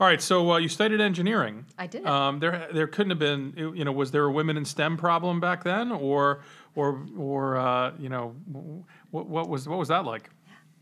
All 0.00 0.08
right, 0.08 0.20
so 0.20 0.52
uh, 0.52 0.56
you 0.58 0.68
studied 0.68 1.00
engineering. 1.00 1.64
I 1.78 1.86
did. 1.86 2.04
Um, 2.06 2.40
there, 2.40 2.68
there 2.72 2.88
couldn't 2.88 3.10
have 3.10 3.18
been, 3.20 3.52
you 3.56 3.84
know, 3.84 3.92
was 3.92 4.10
there 4.10 4.24
a 4.24 4.32
women 4.32 4.56
in 4.56 4.64
STEM 4.64 4.96
problem 4.96 5.38
back 5.38 5.62
then, 5.62 5.92
or, 5.92 6.42
or, 6.74 7.06
or, 7.18 7.56
uh, 7.56 7.92
you 7.98 8.08
know, 8.08 8.34
what, 9.10 9.28
what 9.28 9.48
was 9.48 9.68
what 9.68 9.78
was 9.78 9.88
that 9.88 10.04
like? 10.04 10.30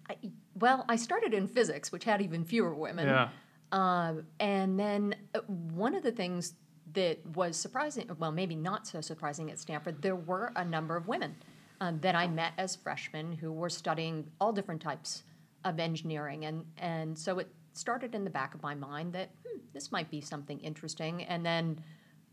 I, 0.08 0.16
well, 0.54 0.84
I 0.88 0.96
started 0.96 1.34
in 1.34 1.46
physics, 1.48 1.90
which 1.92 2.04
had 2.04 2.20
even 2.20 2.44
fewer 2.44 2.74
women. 2.74 3.06
Yeah, 3.06 3.28
Um, 3.72 4.26
and 4.38 4.78
then 4.78 5.14
uh, 5.34 5.40
one 5.40 5.94
of 5.94 6.02
the 6.02 6.12
things 6.12 6.54
that 6.92 7.24
was 7.36 7.56
surprising, 7.56 8.10
well, 8.18 8.32
maybe 8.32 8.56
not 8.56 8.86
so 8.86 9.00
surprising 9.00 9.50
at 9.50 9.58
Stanford, 9.58 10.02
there 10.02 10.16
were 10.16 10.52
a 10.56 10.64
number 10.64 10.96
of 10.96 11.06
women 11.06 11.36
um, 11.80 12.00
that 12.00 12.14
I 12.14 12.26
met 12.26 12.52
as 12.58 12.74
freshmen 12.74 13.32
who 13.32 13.52
were 13.52 13.70
studying 13.70 14.26
all 14.40 14.52
different 14.52 14.82
types 14.82 15.22
of 15.64 15.78
engineering. 15.78 16.46
And, 16.46 16.64
and 16.78 17.16
so 17.16 17.38
it 17.38 17.48
started 17.72 18.14
in 18.14 18.24
the 18.24 18.30
back 18.30 18.54
of 18.54 18.62
my 18.62 18.74
mind 18.74 19.12
that 19.12 19.30
hmm, 19.46 19.60
this 19.72 19.92
might 19.92 20.10
be 20.10 20.20
something 20.20 20.58
interesting. 20.60 21.22
And 21.24 21.46
then 21.46 21.80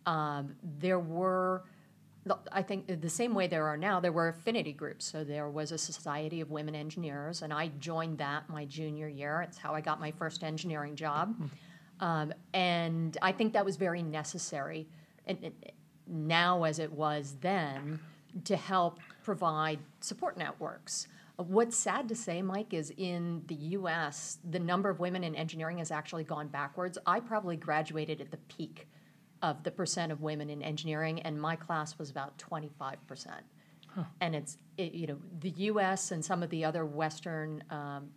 um, 0.08 0.56
there 0.80 1.00
were, 1.00 1.66
I 2.52 2.62
think, 2.62 3.02
the 3.02 3.10
same 3.10 3.34
way 3.34 3.48
there 3.48 3.68
are 3.68 3.78
now, 3.78 4.00
there 4.00 4.12
were 4.12 4.30
affinity 4.30 4.74
groups. 4.74 5.06
So 5.06 5.24
there 5.24 5.50
was 5.50 5.72
a 5.72 5.78
Society 5.78 6.42
of 6.42 6.50
Women 6.52 6.76
Engineers, 6.76 7.42
and 7.42 7.54
I 7.54 7.70
joined 7.80 8.18
that 8.20 8.50
my 8.50 8.66
junior 8.66 9.08
year. 9.08 9.42
It's 9.42 9.58
how 9.58 9.74
I 9.74 9.82
got 9.82 10.00
my 10.00 10.12
first 10.12 10.44
engineering 10.44 10.96
job. 10.96 11.36
Um, 12.00 12.34
and 12.54 13.18
I 13.22 13.32
think 13.32 13.54
that 13.54 13.66
was 13.66 13.76
very 13.76 14.04
necessary 14.04 14.88
and, 15.26 15.38
and 15.44 15.54
now 16.08 16.64
as 16.64 16.80
it 16.80 16.92
was 16.92 17.38
then 17.42 18.00
to 18.46 18.56
help 18.56 19.00
provide 19.24 19.80
support 20.00 20.38
networks. 20.38 21.08
Uh, 21.40 21.44
What's 21.44 21.78
sad 21.78 22.08
to 22.10 22.16
say, 22.16 22.42
Mike, 22.42 22.74
is 22.74 22.94
in 22.98 23.44
the 23.48 23.56
US, 23.56 24.38
the 24.50 24.60
number 24.60 24.90
of 24.90 25.00
women 25.00 25.24
in 25.24 25.36
engineering 25.36 25.80
has 25.80 25.92
actually 25.92 26.24
gone 26.24 26.48
backwards. 26.48 26.98
I 27.06 27.20
probably 27.20 27.58
graduated 27.58 28.22
at 28.22 28.32
the 28.32 28.38
peak 28.38 28.88
of 29.42 29.64
the 29.64 29.72
percent 29.72 30.12
of 30.12 30.22
women 30.22 30.50
in 30.50 30.62
engineering, 30.62 31.22
and 31.22 31.40
my 31.40 31.56
class 31.56 31.98
was 31.98 32.10
about 32.10 32.38
25%. 32.38 32.96
And 34.22 34.36
it's, 34.36 34.58
it, 34.78 34.94
you 34.94 35.08
know, 35.08 35.18
the 35.40 35.50
US 35.50 36.12
and 36.12 36.24
some 36.24 36.44
of 36.44 36.52
the 36.52 36.64
other 36.64 36.86
Western 36.86 37.64
um, 37.72 38.10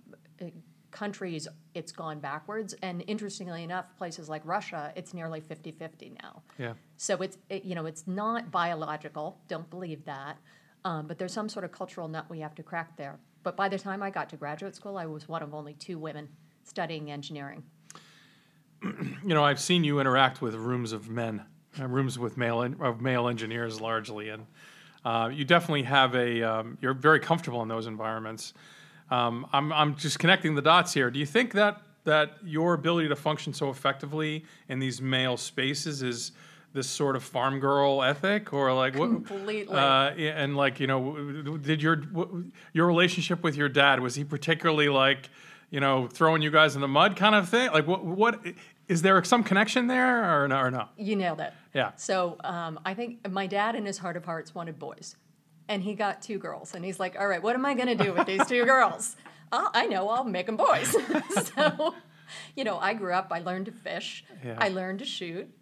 countries, 0.90 1.48
it's 1.74 1.92
gone 1.92 2.20
backwards. 2.20 2.74
And 2.82 3.02
interestingly 3.06 3.62
enough, 3.62 3.86
places 3.96 4.28
like 4.28 4.42
Russia, 4.44 4.92
it's 4.96 5.14
nearly 5.14 5.40
50 5.40 5.72
50 5.72 6.16
now. 6.22 6.42
yeah. 6.58 6.74
So 6.96 7.16
it's 7.16 7.38
it, 7.48 7.64
you 7.64 7.74
know 7.74 7.86
it's 7.86 8.06
not 8.06 8.50
biological. 8.50 9.40
Don't 9.48 9.68
believe 9.70 10.04
that. 10.04 10.36
Um, 10.84 11.06
but 11.06 11.18
there's 11.18 11.32
some 11.32 11.48
sort 11.48 11.64
of 11.64 11.72
cultural 11.72 12.08
nut 12.08 12.26
we 12.28 12.40
have 12.40 12.54
to 12.56 12.62
crack 12.62 12.96
there. 12.96 13.18
But 13.42 13.56
by 13.56 13.68
the 13.68 13.78
time 13.78 14.02
I 14.02 14.10
got 14.10 14.28
to 14.30 14.36
graduate 14.36 14.74
school, 14.74 14.98
I 14.98 15.06
was 15.06 15.28
one 15.28 15.42
of 15.42 15.54
only 15.54 15.74
two 15.74 15.98
women 15.98 16.28
studying 16.64 17.10
engineering. 17.10 17.62
You 19.22 19.34
know, 19.34 19.44
I've 19.44 19.60
seen 19.60 19.84
you 19.84 20.00
interact 20.00 20.40
with 20.40 20.54
rooms 20.54 20.92
of 20.92 21.08
men, 21.10 21.42
uh, 21.78 21.86
rooms 21.86 22.18
with 22.18 22.36
male 22.36 22.62
en- 22.62 22.76
of 22.80 23.00
male 23.00 23.28
engineers 23.28 23.80
largely, 23.80 24.30
and 24.30 24.46
uh, 25.04 25.30
you 25.32 25.44
definitely 25.44 25.82
have 25.84 26.14
a. 26.14 26.42
Um, 26.42 26.78
you're 26.80 26.94
very 26.94 27.20
comfortable 27.20 27.62
in 27.62 27.68
those 27.68 27.86
environments. 27.86 28.54
Um, 29.10 29.46
I'm 29.52 29.72
I'm 29.72 29.96
just 29.96 30.18
connecting 30.18 30.54
the 30.54 30.62
dots 30.62 30.94
here. 30.94 31.10
Do 31.10 31.18
you 31.18 31.26
think 31.26 31.52
that 31.52 31.82
that 32.04 32.38
your 32.42 32.74
ability 32.74 33.08
to 33.08 33.16
function 33.16 33.52
so 33.52 33.68
effectively 33.70 34.44
in 34.68 34.78
these 34.78 35.02
male 35.02 35.36
spaces 35.36 36.02
is 36.02 36.32
this 36.72 36.88
sort 36.88 37.16
of 37.16 37.22
farm 37.22 37.60
girl 37.60 38.02
ethic, 38.02 38.52
or 38.52 38.72
like 38.72 38.94
what? 38.96 39.10
Completely. 39.10 39.74
Uh, 39.76 40.10
and 40.10 40.56
like 40.56 40.80
you 40.80 40.86
know, 40.86 41.56
did 41.58 41.82
your 41.82 42.02
your 42.72 42.86
relationship 42.86 43.42
with 43.42 43.56
your 43.56 43.68
dad 43.68 44.00
was 44.00 44.14
he 44.14 44.24
particularly 44.24 44.88
like 44.88 45.28
you 45.70 45.80
know 45.80 46.08
throwing 46.08 46.42
you 46.42 46.50
guys 46.50 46.74
in 46.74 46.80
the 46.80 46.88
mud 46.88 47.16
kind 47.16 47.34
of 47.34 47.48
thing? 47.48 47.70
Like 47.72 47.86
what 47.86 48.04
what 48.04 48.40
is 48.88 49.02
there 49.02 49.22
some 49.24 49.44
connection 49.44 49.86
there 49.86 50.42
or 50.42 50.48
no? 50.48 50.58
Or 50.58 50.70
no? 50.70 50.88
You 50.96 51.16
nailed 51.16 51.40
it. 51.40 51.52
Yeah. 51.72 51.92
So 51.96 52.36
um, 52.42 52.80
I 52.84 52.94
think 52.94 53.30
my 53.30 53.46
dad, 53.46 53.76
in 53.76 53.86
his 53.86 53.98
heart 53.98 54.16
of 54.16 54.24
hearts, 54.24 54.54
wanted 54.54 54.78
boys, 54.78 55.16
and 55.68 55.82
he 55.82 55.94
got 55.94 56.22
two 56.22 56.38
girls. 56.38 56.74
And 56.74 56.84
he's 56.84 56.98
like, 56.98 57.16
"All 57.18 57.28
right, 57.28 57.42
what 57.42 57.54
am 57.54 57.64
I 57.64 57.74
going 57.74 57.96
to 57.96 58.04
do 58.04 58.12
with 58.12 58.26
these 58.26 58.44
two 58.46 58.64
girls? 58.64 59.16
Oh, 59.52 59.68
I 59.74 59.86
know, 59.86 60.08
I'll 60.08 60.22
make 60.22 60.46
them 60.46 60.56
boys." 60.56 60.94
so, 61.56 61.96
you 62.54 62.62
know, 62.62 62.78
I 62.78 62.94
grew 62.94 63.12
up. 63.12 63.32
I 63.32 63.40
learned 63.40 63.66
to 63.66 63.72
fish. 63.72 64.24
Yeah. 64.44 64.54
I 64.58 64.68
learned 64.68 65.00
to 65.00 65.04
shoot. 65.04 65.52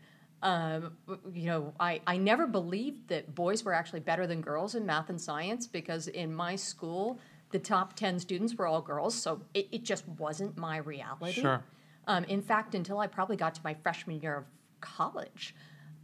Um, 0.42 0.98
you 1.32 1.46
know, 1.46 1.72
I, 1.80 2.02
I 2.06 2.18
never 2.18 2.46
believed 2.46 3.08
that 3.08 3.34
boys 3.34 3.64
were 3.64 3.72
actually 3.72 4.00
better 4.00 4.26
than 4.26 4.42
girls 4.42 4.74
in 4.74 4.84
math 4.84 5.08
and 5.08 5.18
science 5.18 5.66
because 5.66 6.06
in 6.06 6.34
my 6.34 6.54
school, 6.54 7.18
the 7.50 7.58
top 7.58 7.94
10 7.94 8.18
students 8.18 8.54
were 8.54 8.66
all 8.66 8.80
girls, 8.82 9.14
so 9.14 9.40
it, 9.54 9.68
it 9.72 9.82
just 9.84 10.06
wasn't 10.08 10.56
my 10.56 10.76
reality. 10.78 11.40
Sure. 11.40 11.62
Um, 12.06 12.24
in 12.24 12.42
fact, 12.42 12.74
until 12.74 12.98
I 13.00 13.06
probably 13.06 13.36
got 13.36 13.54
to 13.56 13.60
my 13.64 13.74
freshman 13.74 14.20
year 14.20 14.36
of 14.36 14.44
college. 14.80 15.54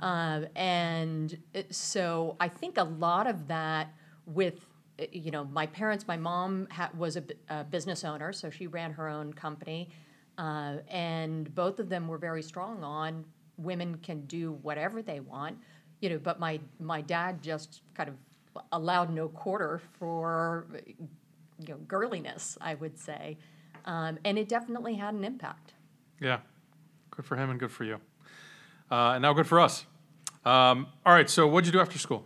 Um, 0.01 0.47
and 0.57 1.37
it- 1.53 1.75
so 1.75 2.37
I 2.41 2.49
think 2.49 2.79
a 2.79 2.85
lot 2.85 3.27
of 3.27 3.49
that 3.49 3.95
with, 4.27 4.67
uh, 5.01 5.05
you 5.13 5.31
know, 5.31 5.45
my 5.45 5.67
parents, 5.67 6.07
my 6.09 6.17
mom 6.17 6.67
ha- 6.71 6.91
was 6.97 7.17
a, 7.17 7.25
a 7.49 7.65
business 7.65 8.05
owner, 8.05 8.33
so 8.33 8.51
she 8.51 8.67
ran 8.67 8.93
her 8.93 9.09
own 9.09 9.33
company. 9.33 9.91
Uh, 10.37 10.79
and 10.89 11.55
both 11.55 11.79
of 11.79 11.89
them 11.89 12.09
were 12.09 12.19
very 12.19 12.43
strong 12.43 12.83
on 12.83 13.25
women 13.57 13.97
can 13.99 14.23
do 14.27 14.53
whatever 14.63 15.01
they 15.01 15.21
want, 15.21 15.57
you 16.01 16.09
know, 16.09 16.19
but 16.19 16.41
my, 16.41 16.59
my 16.81 17.01
dad 17.01 17.41
just 17.41 17.83
kind 17.95 18.09
of 18.09 18.17
allowed 18.73 19.11
no 19.15 19.29
quarter 19.29 19.81
for, 19.99 20.67
you 21.69 21.75
know, 21.75 21.81
girliness, 21.87 22.57
I 22.61 22.75
would 22.75 22.99
say. 22.99 23.39
Um, 23.85 24.19
and 24.25 24.39
it 24.39 24.49
definitely 24.49 24.95
had 24.95 25.15
an 25.15 25.25
impact. 25.25 25.75
Yeah, 26.21 26.39
good 27.11 27.25
for 27.27 27.37
him 27.37 27.51
and 27.51 27.61
good 27.61 27.71
for 27.73 27.85
you, 27.85 27.97
uh, 28.91 29.13
and 29.15 29.23
now 29.23 29.33
good 29.33 29.47
for 29.47 29.61
us. 29.61 29.85
Um, 30.45 30.87
all 31.05 31.13
right, 31.13 31.29
so 31.29 31.47
what'd 31.47 31.67
you 31.67 31.73
do 31.73 31.81
after 31.81 31.99
school? 31.99 32.25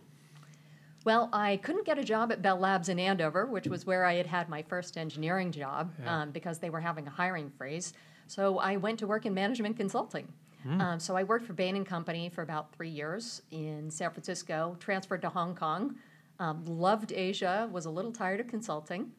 Well, 1.04 1.30
I 1.33 1.57
couldn't 1.59 1.87
get 1.87 1.99
a 1.99 2.04
job 2.04 2.30
at 2.33 2.42
Bell 2.42 2.59
Labs 2.59 2.88
in 2.88 2.99
Andover, 2.99 3.47
which 3.47 3.66
was 3.66 3.87
where 3.87 4.04
I 4.04 4.14
had 4.14 4.26
had 4.26 4.49
my 4.49 4.62
first 4.62 4.97
engineering 4.99 5.52
job 5.52 5.92
Yeah. 6.02 6.23
um, 6.23 6.30
because 6.33 6.59
they 6.59 6.71
were 6.71 6.80
having 6.80 7.07
a 7.07 7.11
hiring 7.11 7.50
freeze. 7.57 7.95
So 8.26 8.59
I 8.59 8.76
went 8.76 8.99
to 8.99 9.07
work 9.07 9.25
in 9.25 9.33
management 9.35 9.76
consulting. 9.76 10.33
Um, 10.68 11.00
so 11.00 11.16
I 11.16 11.23
worked 11.23 11.47
for 11.47 11.54
Bain 11.54 11.76
and 11.76 11.87
Company 11.87 12.28
for 12.28 12.42
about 12.42 12.75
three 12.75 12.90
years 12.90 13.40
in 13.50 13.90
San 13.90 14.11
Francisco, 14.11 14.76
transferred 14.80 15.23
to 15.23 15.30
Hong 15.30 15.54
Kong, 15.54 15.95
um, 16.40 16.62
loved 16.66 17.11
Asia, 17.11 17.71
was 17.73 17.87
a 17.87 17.90
little 17.90 18.12
tired 18.12 18.38
of 18.38 18.49
consulting, 18.49 19.12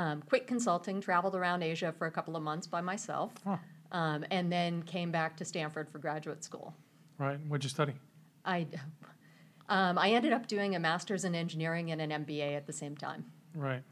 um, 0.00 0.22
quit 0.22 0.46
consulting, 0.46 1.00
traveled 1.00 1.34
around 1.36 1.62
Asia 1.62 1.92
for 1.98 2.06
a 2.06 2.10
couple 2.10 2.34
of 2.34 2.42
months 2.42 2.66
by 2.66 2.80
myself, 2.80 3.32
um, 3.92 4.24
and 4.30 4.50
then 4.50 4.82
came 4.82 5.10
back 5.10 5.36
to 5.36 5.44
Stanford 5.44 5.90
for 5.90 5.98
graduate 5.98 6.42
school. 6.42 6.74
Right, 7.18 7.38
what'd 7.48 7.64
you 7.64 7.68
study? 7.70 7.92
I, 8.44 8.66
um, 9.68 9.98
I 9.98 10.12
ended 10.12 10.32
up 10.32 10.46
doing 10.46 10.74
a 10.74 10.78
master's 10.78 11.24
in 11.24 11.34
engineering 11.34 11.90
and 11.90 12.00
an 12.00 12.24
MBA 12.24 12.56
at 12.56 12.66
the 12.66 12.72
same 12.72 12.96
time. 12.96 13.26
Right. 13.54 13.82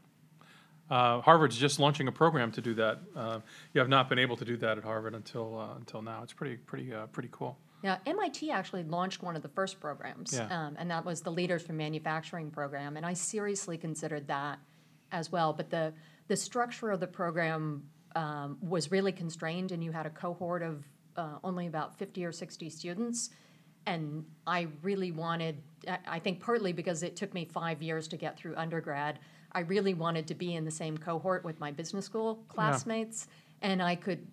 Uh, 0.89 1.21
Harvard's 1.21 1.55
just 1.55 1.79
launching 1.79 2.07
a 2.07 2.11
program 2.11 2.51
to 2.53 2.61
do 2.61 2.73
that. 2.73 2.99
Uh, 3.15 3.39
you 3.73 3.79
have 3.79 3.89
not 3.89 4.09
been 4.09 4.17
able 4.17 4.35
to 4.37 4.45
do 4.45 4.57
that 4.57 4.79
at 4.79 4.83
Harvard 4.83 5.13
until 5.13 5.59
uh, 5.59 5.75
until 5.75 6.01
now. 6.01 6.23
It's 6.23 6.33
pretty 6.33 6.55
pretty 6.57 6.91
uh, 6.91 7.05
pretty 7.07 7.29
cool. 7.31 7.59
Now, 7.83 7.99
MIT 8.07 8.49
actually 8.49 8.83
launched 8.83 9.21
one 9.21 9.35
of 9.35 9.43
the 9.43 9.49
first 9.49 9.79
programs, 9.79 10.33
Yeah. 10.33 10.47
um, 10.49 10.75
and 10.79 10.89
that 10.89 11.05
was 11.05 11.21
the 11.21 11.29
Leaders 11.31 11.61
for 11.61 11.73
Manufacturing 11.73 12.49
program, 12.49 12.97
and 12.97 13.05
I 13.05 13.13
seriously 13.13 13.77
considered 13.77 14.27
that 14.27 14.57
as 15.11 15.31
well. 15.31 15.53
But 15.53 15.69
the 15.69 15.93
the 16.27 16.35
structure 16.35 16.91
of 16.91 16.99
the 16.99 17.07
program 17.07 17.83
um, 18.15 18.57
was 18.61 18.91
really 18.91 19.11
constrained, 19.11 19.71
and 19.71 19.83
you 19.83 19.91
had 19.91 20.05
a 20.05 20.09
cohort 20.09 20.61
of 20.61 20.85
uh, 21.15 21.37
only 21.43 21.67
about 21.67 21.97
fifty 21.97 22.25
or 22.25 22.31
sixty 22.31 22.69
students, 22.69 23.29
and 23.85 24.25
I 24.47 24.67
really 24.81 25.11
wanted. 25.11 25.61
I- 26.07 26.19
think 26.19 26.41
partly 26.41 26.73
because 26.73 27.03
it 27.03 27.15
took 27.15 27.33
me 27.33 27.45
five 27.45 27.81
years 27.81 28.07
to 28.09 28.17
get 28.17 28.37
through 28.37 28.55
undergrad. 28.55 29.19
I 29.51 29.61
really 29.61 29.93
wanted 29.93 30.27
to 30.27 30.35
be 30.35 30.53
in 30.53 30.65
the 30.65 30.71
same 30.71 30.97
cohort 30.97 31.43
with 31.43 31.59
my 31.59 31.71
business 31.71 32.05
school 32.05 32.43
classmates, 32.49 33.27
and 33.61 33.81
I 33.81 33.95
could 33.95 34.27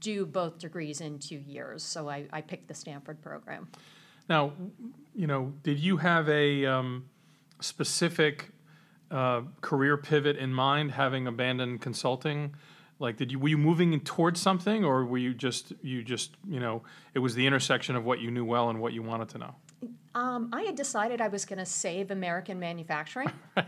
do 0.00 0.26
both 0.26 0.58
degrees 0.58 1.00
in 1.00 1.18
two 1.18 1.36
years. 1.36 1.82
So 1.82 2.08
I, 2.08 2.26
I 2.32 2.40
picked 2.40 2.68
the 2.68 2.74
Stanford 2.74 3.20
program. 3.22 3.68
Now, 4.28 4.52
you 5.14 5.26
know, 5.26 5.52
did 5.62 5.78
you 5.78 5.96
have 5.98 6.28
a 6.28 6.66
um, 6.66 7.04
specific 7.60 8.50
uh, 9.12 9.42
career 9.60 9.96
pivot 9.96 10.36
in 10.36 10.52
mind, 10.52 10.92
having 10.92 11.26
abandoned 11.26 11.80
consulting? 11.80 12.54
Like, 12.98 13.16
did 13.16 13.30
you 13.30 13.38
were 13.38 13.48
you 13.48 13.58
moving 13.58 13.98
towards 14.00 14.40
something, 14.40 14.84
or 14.84 15.04
were 15.04 15.18
you 15.18 15.34
just 15.34 15.72
you 15.82 16.02
just 16.02 16.36
you 16.48 16.58
know 16.60 16.82
it 17.14 17.18
was 17.18 17.34
the 17.34 17.46
intersection 17.46 17.94
of 17.96 18.04
what 18.04 18.20
you 18.20 18.30
knew 18.30 18.44
well 18.44 18.70
and 18.70 18.80
what 18.80 18.92
you 18.92 19.02
wanted 19.02 19.28
to 19.30 19.38
know? 19.38 19.54
Um, 20.14 20.50
I 20.52 20.62
had 20.62 20.76
decided 20.76 21.20
I 21.20 21.28
was 21.28 21.44
going 21.44 21.58
to 21.58 21.66
save 21.66 22.10
American 22.10 22.58
manufacturing. 22.58 23.30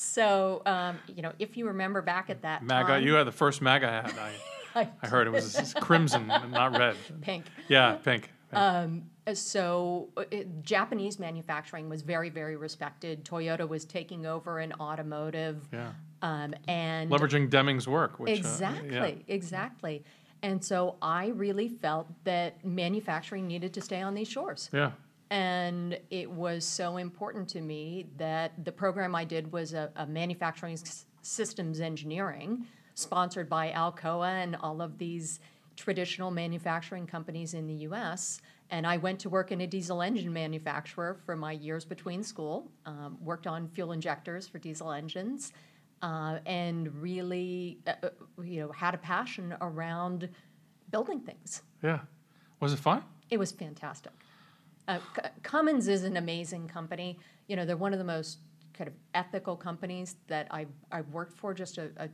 So, 0.00 0.62
um, 0.64 1.00
you 1.08 1.22
know, 1.22 1.32
if 1.40 1.56
you 1.56 1.66
remember 1.66 2.02
back 2.02 2.30
at 2.30 2.42
that 2.42 2.62
MAGA, 2.62 2.86
time, 2.86 3.02
you 3.02 3.14
had 3.14 3.26
the 3.26 3.32
first 3.32 3.60
MAGA 3.60 3.88
hat. 3.88 4.14
I, 4.16 4.80
I 4.82 4.88
I 5.02 5.08
heard 5.08 5.26
it 5.26 5.30
was 5.30 5.74
crimson, 5.80 6.28
not 6.28 6.78
red. 6.78 6.94
pink. 7.20 7.46
Yeah, 7.66 7.94
pink. 7.94 8.04
pink. 8.22 8.28
Uh, 8.52 8.86
So 9.34 10.08
uh, 10.16 10.24
it, 10.30 10.62
Japanese 10.62 11.18
manufacturing 11.18 11.88
was 11.88 12.02
very, 12.02 12.30
very 12.30 12.56
respected. 12.56 13.24
Toyota 13.24 13.68
was 13.68 13.84
taking 13.84 14.26
over 14.26 14.60
in 14.60 14.72
automotive, 14.74 15.68
Yeah. 15.72 15.92
um, 16.22 16.54
and 16.66 17.10
Leveraging 17.10 17.50
Deming's 17.50 17.86
work, 17.88 18.18
which 18.18 18.30
uh, 18.30 18.34
exactly, 18.34 18.94
yeah. 18.94 19.10
exactly. 19.34 20.04
And 20.42 20.64
so 20.64 20.96
I 21.02 21.28
really 21.28 21.68
felt 21.68 22.06
that 22.24 22.64
manufacturing 22.64 23.46
needed 23.46 23.74
to 23.74 23.80
stay 23.80 24.00
on 24.02 24.14
these 24.14 24.28
shores. 24.28 24.70
Yeah. 24.72 24.92
And 25.30 25.98
it 26.10 26.30
was 26.30 26.64
so 26.64 26.96
important 26.96 27.48
to 27.50 27.60
me 27.60 28.06
that 28.16 28.64
the 28.64 28.72
program 28.72 29.14
I 29.14 29.24
did 29.24 29.52
was 29.52 29.74
a, 29.74 29.90
a 29.96 30.06
manufacturing 30.06 30.74
s- 30.74 31.04
systems 31.22 31.80
engineering 31.80 32.66
sponsored 32.94 33.48
by 33.48 33.70
Alcoa 33.72 34.42
and 34.42 34.56
all 34.56 34.80
of 34.80 34.96
these 34.98 35.40
traditional 35.76 36.30
manufacturing 36.30 37.06
companies 37.06 37.52
in 37.54 37.66
the 37.66 37.74
US. 37.88 38.40
And 38.70 38.86
I 38.86 38.98
went 38.98 39.18
to 39.20 39.30
work 39.30 39.50
in 39.50 39.62
a 39.62 39.66
diesel 39.66 40.02
engine 40.02 40.32
manufacturer 40.32 41.16
for 41.24 41.36
my 41.36 41.52
years 41.52 41.84
between 41.84 42.22
school, 42.22 42.70
um, 42.84 43.16
worked 43.22 43.46
on 43.46 43.68
fuel 43.68 43.92
injectors 43.92 44.46
for 44.46 44.58
diesel 44.58 44.92
engines, 44.92 45.52
uh, 46.02 46.38
and 46.44 46.94
really 47.00 47.78
uh, 47.86 47.94
uh, 48.02 48.08
you 48.42 48.60
know, 48.60 48.72
had 48.72 48.94
a 48.94 48.98
passion 48.98 49.54
around 49.60 50.28
building 50.90 51.20
things. 51.20 51.62
Yeah. 51.82 52.00
Was 52.60 52.72
it 52.72 52.78
fun? 52.78 53.02
It 53.30 53.38
was 53.38 53.52
fantastic. 53.52 54.12
Uh, 54.86 54.98
C- 55.16 55.28
Cummins 55.42 55.88
is 55.88 56.04
an 56.04 56.16
amazing 56.16 56.68
company. 56.68 57.18
You 57.46 57.56
know, 57.56 57.64
they're 57.64 57.76
one 57.76 57.92
of 57.92 57.98
the 57.98 58.04
most 58.04 58.38
kind 58.74 58.88
of 58.88 58.94
ethical 59.14 59.56
companies 59.56 60.16
that 60.28 60.46
I've, 60.50 60.68
I've 60.92 61.08
worked 61.08 61.36
for, 61.36 61.54
just 61.54 61.78
a, 61.78 61.90
a 61.96 62.08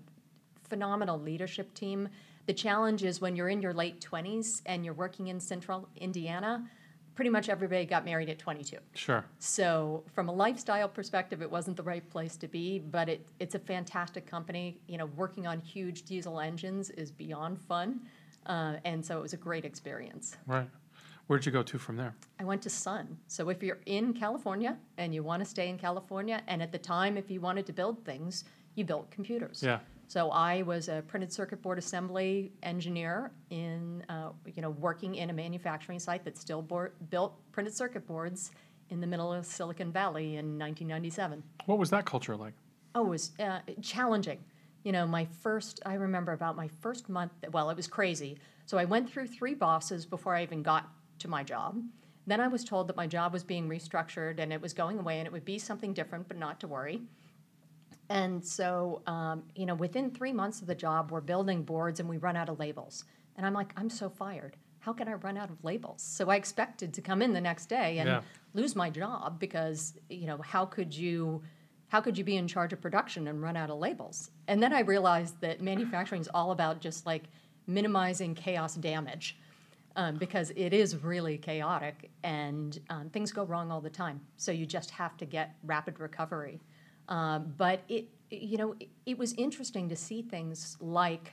phenomenal 0.69 1.21
leadership 1.21 1.75
team. 1.75 2.09
The 2.47 2.53
challenge 2.53 3.05
is 3.05 3.21
when 3.21 3.37
you're 3.37 3.49
in 3.49 3.63
your 3.63 3.73
late 3.73 4.01
20s 4.01 4.63
and 4.67 4.85
you're 4.85 4.95
working 4.95 5.29
in 5.29 5.41
central 5.41 5.89
Indiana, 5.97 6.69
pretty 7.15 7.31
much 7.31 7.49
everybody 7.49 7.85
got 7.85 8.05
married 8.05 8.29
at 8.29 8.39
22. 8.39 8.77
Sure. 8.95 9.25
So, 9.39 10.05
from 10.13 10.29
a 10.29 10.33
lifestyle 10.33 10.89
perspective, 10.89 11.43
it 11.43 11.51
wasn't 11.51 11.77
the 11.77 11.83
right 11.83 12.09
place 12.11 12.37
to 12.39 12.49
be, 12.49 12.79
but 12.79 13.09
it, 13.09 13.27
it's 13.39 13.55
a 13.55 13.59
fantastic 13.59 14.27
company. 14.27 14.79
You 14.89 14.99
know, 14.99 15.07
working 15.07 15.47
on 15.47 15.61
huge 15.61 16.03
diesel 16.03 16.41
engines 16.41 16.91
is 16.91 17.11
beyond 17.11 17.61
fun. 17.61 18.01
Uh, 18.47 18.75
and 18.85 19.05
so 19.05 19.19
it 19.19 19.23
was 19.23 19.33
a 19.33 19.39
great 19.39 19.65
experience. 19.65 20.37
Right. 20.47 20.69
Where'd 21.27 21.47
you 21.47 21.53
go 21.53 21.63
to 21.63 21.79
from 21.79 21.97
there? 21.97 22.15
I 22.39 22.45
went 22.45 22.61
to 22.63 22.71
Sun. 22.71 23.17
So 23.29 23.49
if 23.49 23.63
you're 23.63 23.81
in 23.87 24.13
California 24.13 24.77
and 24.99 25.15
you 25.15 25.23
want 25.23 25.43
to 25.43 25.49
stay 25.49 25.71
in 25.71 25.79
California, 25.79 26.43
and 26.47 26.63
at 26.63 26.71
the 26.71 26.79
time, 26.79 27.17
if 27.17 27.31
you 27.31 27.41
wanted 27.41 27.65
to 27.67 27.73
build 27.73 28.05
things, 28.05 28.45
you 28.75 28.85
built 28.85 29.11
computers. 29.11 29.63
Yeah. 29.65 29.79
So 30.07 30.31
I 30.31 30.63
was 30.63 30.89
a 30.89 31.03
printed 31.07 31.33
circuit 31.33 31.63
board 31.63 31.79
assembly 31.79 32.53
engineer 32.63 33.33
in, 33.51 34.05
uh, 34.09 34.31
you 34.55 34.63
know, 34.63 34.71
working 34.71 35.15
in 35.15 35.31
a 35.31 35.33
manufacturing 35.33 35.99
site 35.99 36.25
that 36.25 36.37
still 36.37 36.63
board, 36.63 36.93
built 37.11 37.35
printed 37.53 37.75
circuit 37.75 38.07
boards 38.07 38.51
in 38.91 39.01
the 39.01 39.07
middle 39.07 39.33
of 39.33 39.47
Silicon 39.47 39.91
Valley 39.91 40.37
in 40.37 40.59
1997. 40.59 41.43
What 41.67 41.79
was 41.79 41.91
that 41.91 42.05
culture 42.05 42.37
like? 42.37 42.55
Oh, 42.95 43.07
it 43.07 43.09
was 43.09 43.33
uh, 43.41 43.61
challenging. 43.83 44.39
You 44.85 44.93
know, 44.93 45.07
my 45.07 45.27
first, 45.43 45.81
I 45.87 45.95
remember 45.95 46.33
about 46.33 46.57
my 46.57 46.69
first 46.69 47.09
month, 47.09 47.33
well, 47.53 47.71
it 47.71 47.77
was 47.77 47.87
crazy. 47.87 48.39
So 48.67 48.79
I 48.79 48.85
went 48.85 49.11
through 49.11 49.29
three 49.29 49.55
bosses 49.55 50.05
before 50.05 50.35
I 50.35 50.43
even 50.43 50.63
got 50.63 50.89
to 51.21 51.29
my 51.29 51.43
job. 51.43 51.83
Then 52.27 52.41
I 52.41 52.49
was 52.49 52.65
told 52.65 52.89
that 52.89 52.97
my 52.97 53.07
job 53.07 53.33
was 53.33 53.43
being 53.43 53.69
restructured 53.69 54.39
and 54.39 54.53
it 54.53 54.61
was 54.61 54.73
going 54.73 54.99
away 54.99 55.19
and 55.19 55.27
it 55.27 55.33
would 55.33 55.45
be 55.45 55.59
something 55.59 55.93
different, 55.93 56.29
but 56.29 56.39
not 56.39 56.61
to 56.61 56.69
worry. 56.69 57.03
And 58.09 58.45
so, 58.45 59.03
um, 59.07 59.45
you 59.55 59.67
know, 59.67 59.75
within 59.75 60.11
three 60.11 60.33
months 60.33 60.61
of 60.61 60.67
the 60.67 60.75
job, 60.75 61.11
we're 61.11 61.21
building 61.21 61.63
boards 61.63 62.01
and 62.01 62.09
we 62.09 62.19
run 62.19 62.37
out 62.37 62.49
of 62.49 62.59
labels. 62.59 63.05
And 63.37 63.47
I'm 63.47 63.55
like, 63.55 63.73
I'm 63.77 63.91
so 63.91 64.09
fired. 64.09 64.57
How 64.81 64.93
can 64.93 65.09
I 65.09 65.15
run 65.15 65.39
out 65.39 65.49
of 65.51 65.65
labels? 65.65 66.03
So 66.03 66.29
I 66.29 66.37
expected 66.37 66.93
to 66.95 67.01
come 67.01 67.23
in 67.23 67.33
the 67.33 67.41
next 67.41 67.67
day 67.67 67.99
and 67.99 68.09
Yeah. 68.09 68.21
lose 68.53 68.77
my 68.77 68.91
job 68.91 69.39
because, 69.41 69.99
you 70.11 70.27
know, 70.27 70.39
how 70.39 70.67
could 70.67 70.95
you 70.95 71.43
how 71.89 72.01
could 72.01 72.19
you 72.19 72.25
be 72.25 72.37
in 72.37 72.49
charge 72.49 72.73
of 72.73 72.81
production 72.81 73.29
and 73.29 73.41
run 73.41 73.57
out 73.57 73.71
of 73.71 73.79
labels? 73.79 74.31
And 74.49 74.61
then 74.61 74.73
I 74.73 74.81
realized 74.81 75.41
that 75.43 75.61
manufacturing 75.61 76.21
is 76.21 76.29
all 76.35 76.51
about 76.51 76.81
just 76.81 77.07
like 77.07 77.25
minimizing 77.69 78.35
chaos 78.35 78.75
damage 78.75 79.39
um, 79.95 80.17
because 80.17 80.51
it 80.57 80.73
is 80.73 80.97
really 81.05 81.39
chaotic 81.39 82.11
and 82.25 82.81
um, 82.91 83.11
things 83.11 83.31
go 83.31 83.45
wrong 83.45 83.71
all 83.71 83.81
the 83.81 83.91
time. 83.91 84.21
So 84.37 84.51
you 84.51 84.67
just 84.67 84.91
have 84.91 85.17
to 85.19 85.25
get 85.25 85.55
rapid 85.63 86.01
recovery. 86.01 86.61
Um, 87.09 87.55
but 87.57 87.83
it, 87.89 88.09
you 88.31 88.57
know, 88.57 88.75
it, 88.81 88.89
it 89.07 89.19
was 89.19 89.35
interesting 89.35 89.89
to 89.89 89.97
see 89.97 90.23
things 90.23 90.77
like 90.81 91.33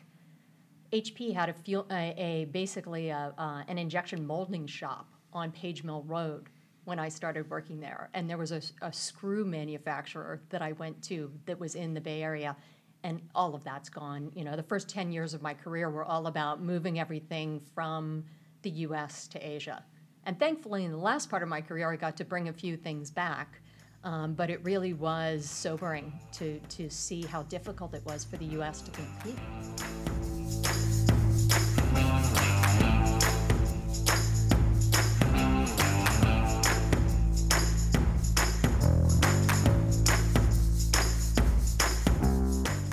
HP 0.91 1.33
had 1.33 1.49
a, 1.49 1.53
fuel, 1.53 1.85
a, 1.91 2.13
a 2.17 2.45
basically 2.45 3.09
a, 3.09 3.33
uh, 3.37 3.63
an 3.67 3.77
injection 3.77 4.25
molding 4.25 4.67
shop 4.67 5.07
on 5.33 5.51
Page 5.51 5.83
Mill 5.83 6.03
Road 6.03 6.49
when 6.83 6.99
I 6.99 7.09
started 7.09 7.49
working 7.49 7.79
there, 7.79 8.09
and 8.13 8.29
there 8.29 8.37
was 8.37 8.51
a, 8.51 8.61
a 8.81 8.91
screw 8.91 9.45
manufacturer 9.45 10.41
that 10.49 10.61
I 10.61 10.71
went 10.73 11.01
to 11.03 11.31
that 11.45 11.59
was 11.59 11.75
in 11.75 11.93
the 11.93 12.01
Bay 12.01 12.23
Area, 12.23 12.55
and 13.03 13.21
all 13.35 13.55
of 13.55 13.63
that's 13.63 13.87
gone. 13.87 14.31
You 14.35 14.43
know, 14.43 14.55
the 14.55 14.63
first 14.63 14.89
ten 14.89 15.11
years 15.11 15.33
of 15.33 15.41
my 15.41 15.53
career 15.53 15.89
were 15.89 16.03
all 16.03 16.27
about 16.27 16.61
moving 16.61 16.99
everything 16.99 17.61
from 17.73 18.25
the 18.63 18.71
U.S. 18.71 19.27
to 19.27 19.39
Asia, 19.39 19.83
and 20.25 20.39
thankfully, 20.39 20.83
in 20.83 20.91
the 20.91 20.97
last 20.97 21.29
part 21.29 21.43
of 21.43 21.49
my 21.49 21.61
career, 21.61 21.91
I 21.91 21.95
got 21.95 22.17
to 22.17 22.25
bring 22.25 22.49
a 22.49 22.53
few 22.53 22.75
things 22.75 23.11
back. 23.11 23.60
Um, 24.03 24.33
but 24.33 24.49
it 24.49 24.63
really 24.63 24.93
was 24.93 25.45
sobering 25.45 26.11
to, 26.33 26.59
to 26.69 26.89
see 26.89 27.21
how 27.21 27.43
difficult 27.43 27.93
it 27.93 28.03
was 28.05 28.23
for 28.23 28.37
the 28.37 28.45
U.S. 28.45 28.81
to 28.81 28.91
compete. 28.91 29.37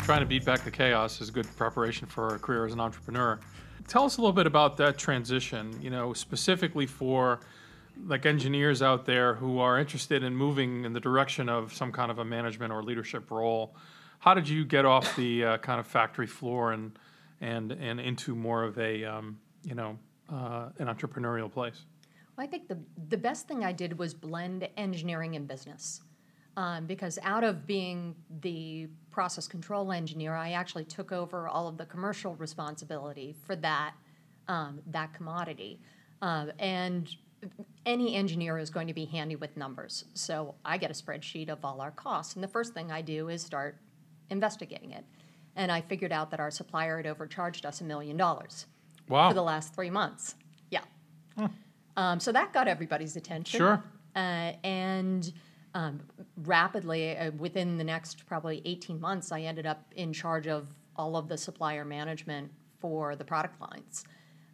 Trying 0.05 0.21
to 0.21 0.27
beat 0.27 0.45
back 0.45 0.65
the 0.65 0.71
chaos 0.71 1.21
is 1.21 1.31
good 1.31 1.47
preparation 1.57 2.07
for 2.07 2.35
a 2.35 2.39
career 2.39 2.65
as 2.65 2.73
an 2.73 2.81
entrepreneur. 2.81 3.39
Tell 3.87 4.05
us 4.05 4.19
a 4.19 4.21
little 4.21 4.33
bit 4.33 4.47
about 4.47 4.77
that 4.79 4.99
transition, 4.99 5.79
you 5.81 5.91
know, 5.91 6.13
specifically 6.13 6.87
for 6.87 7.41
like 8.07 8.27
engineers 8.27 8.83
out 8.83 9.05
there 9.05 9.35
who 9.35 9.59
are 9.59 9.79
interested 9.79 10.23
in 10.23 10.35
moving 10.35 10.85
in 10.85 10.93
the 10.93 11.01
direction 11.01 11.49
of 11.49 11.73
some 11.73 11.93
kind 11.93 12.11
of 12.11 12.19
a 12.19 12.25
management 12.25 12.73
or 12.73 12.83
leadership 12.83 13.31
role. 13.31 13.75
How 14.21 14.35
did 14.35 14.49
you 14.49 14.65
get 14.65 14.85
off 14.85 15.15
the 15.17 15.45
uh, 15.45 15.59
kind 15.59 15.81
of 15.81 15.87
factory 15.87 16.27
floor 16.27 16.73
and 16.73 16.99
and 17.41 17.73
and 17.73 18.01
into 18.01 18.35
more 18.35 18.65
of 18.65 18.79
a 18.79 19.05
um, 19.05 19.39
you 19.65 19.75
know 19.75 19.99
uh, 20.29 20.69
an 20.79 20.87
entrepreneurial 20.87 21.51
place? 21.51 21.85
Well, 22.37 22.47
I 22.47 22.51
think 22.51 22.69
the, 22.69 22.79
the 23.09 23.17
best 23.17 23.49
thing 23.49 23.65
I 23.65 23.73
did 23.73 23.99
was 23.99 24.15
blend 24.15 24.69
engineering 24.77 25.35
and 25.37 25.47
business. 25.47 26.03
Um, 26.57 26.87
because 26.87 27.21
out 27.23 27.45
of 27.45 27.69
being 27.69 28.17
the 28.41 28.89
process 29.13 29.47
control 29.47 29.93
engineer, 29.93 30.35
I 30.35 30.51
actually 30.53 30.85
took 30.85 31.13
over 31.13 31.47
all 31.47 31.69
of 31.69 31.77
the 31.77 31.87
commercial 31.87 32.35
responsibility 32.35 33.37
for 33.47 33.55
that, 33.57 33.93
um, 34.49 34.81
that 34.87 35.15
commodity. 35.15 35.79
Um, 36.21 36.51
and 36.59 37.09
any 37.89 38.15
engineer 38.15 38.59
is 38.59 38.69
going 38.69 38.87
to 38.87 38.93
be 38.95 39.07
handy 39.07 39.35
with 39.35 39.57
numbers. 39.57 40.05
So 40.13 40.55
I 40.65 40.77
get 40.77 40.91
a 40.91 40.95
spreadsheet 40.95 41.49
of 41.49 41.65
all 41.65 41.81
our 41.81 41.91
costs. 41.91 42.35
And 42.35 42.45
the 42.45 42.49
first 42.49 42.75
thing 42.75 42.93
I 42.93 43.01
do 43.01 43.29
is 43.31 43.43
start 43.43 43.79
investigating 44.29 44.91
it. 44.93 45.05
And 45.57 45.73
I 45.73 45.81
figured 45.81 46.13
out 46.13 46.31
that 46.31 46.39
our 46.39 46.51
supplier 46.51 46.99
had 46.99 47.07
overcharged 47.07 47.65
us 47.65 47.81
a 47.81 47.85
million 47.85 48.17
dollars 48.17 48.67
Wow. 49.09 49.31
for 49.31 49.35
the 49.35 49.43
last 49.43 49.75
three 49.75 49.89
months. 49.89 50.35
Yeah. 50.71 50.83
Um, 51.97 52.21
so 52.21 52.31
that 52.31 52.53
got 52.53 52.69
everybody's 52.69 53.17
attention. 53.17 53.59
Sure. 53.59 53.83
Uh, 54.15 54.53
and 54.63 55.33
um, 55.75 56.01
rapidly, 56.37 57.17
uh, 57.17 57.31
within 57.33 57.79
the 57.79 57.85
next 57.85 58.27
probably 58.27 58.61
18 58.67 59.01
months, 59.01 59.33
I 59.33 59.41
ended 59.41 59.67
up 59.67 59.83
in 59.97 60.13
charge 60.13 60.47
of 60.47 60.69
all 60.95 61.17
of 61.17 61.29
the 61.29 61.39
supplier 61.39 61.85
management 61.87 62.53
for 62.81 63.17
the 63.17 63.25
product 63.25 63.61
lines. 63.61 64.05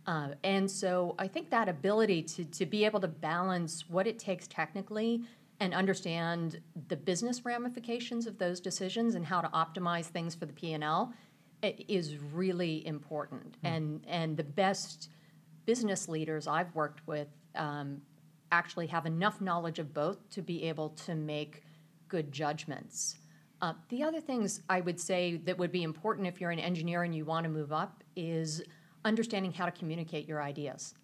Uh, 0.07 0.29
and 0.43 0.71
so 0.71 1.15
I 1.19 1.29
think 1.29 1.51
that 1.51 1.69
ability 1.69 2.23
to, 2.23 2.45
to 2.45 2.67
be 2.67 2.85
able 2.85 3.01
to 3.01 3.09
balance 3.09 3.85
what 3.89 4.07
it 4.07 4.19
takes 4.19 4.47
technically 4.47 5.23
and 5.61 5.73
understand 5.73 6.61
the 6.89 6.97
business 6.97 7.45
ramifications 7.45 8.27
of 8.27 8.39
those 8.39 8.61
decisions 8.61 9.15
and 9.15 9.25
how 9.25 9.41
to 9.41 9.49
optimize 9.49 10.07
things 10.07 10.35
for 10.35 10.47
the 10.47 10.53
P&L 10.53 11.13
is 11.63 12.19
really 12.19 12.87
important. 12.87 13.57
And, 13.63 14.05
and 14.07 14.37
the 14.37 14.45
best 14.45 15.09
business 15.65 16.09
leaders 16.09 16.47
I've 16.47 16.75
worked 16.75 17.07
with 17.07 17.29
um, 17.55 18.03
actually 18.53 18.89
have 18.89 19.07
enough 19.07 19.41
knowledge 19.41 19.79
of 19.79 19.95
both 19.95 20.29
to 20.31 20.43
be 20.43 20.65
able 20.65 20.91
to 20.91 21.15
make 21.15 21.63
good 22.09 22.33
judgments. 22.33 23.17
Uh, 23.63 23.73
the 23.89 24.03
other 24.03 24.21
things 24.21 24.61
I 24.69 24.81
would 24.81 25.01
say 25.01 25.37
that 25.45 25.57
would 25.57 25.73
be 25.73 25.83
important 25.83 26.27
if 26.27 26.41
you're 26.41 26.51
an 26.51 26.59
engineer 26.59 27.03
and 27.03 27.15
you 27.15 27.25
want 27.25 27.45
to 27.45 27.51
move 27.51 27.73
up 27.73 28.05
is 28.15 28.63
understanding 29.05 29.53
how 29.53 29.67
to 29.67 29.73
communicate 29.73 30.27
your 30.29 30.43
ideas. 30.43 30.95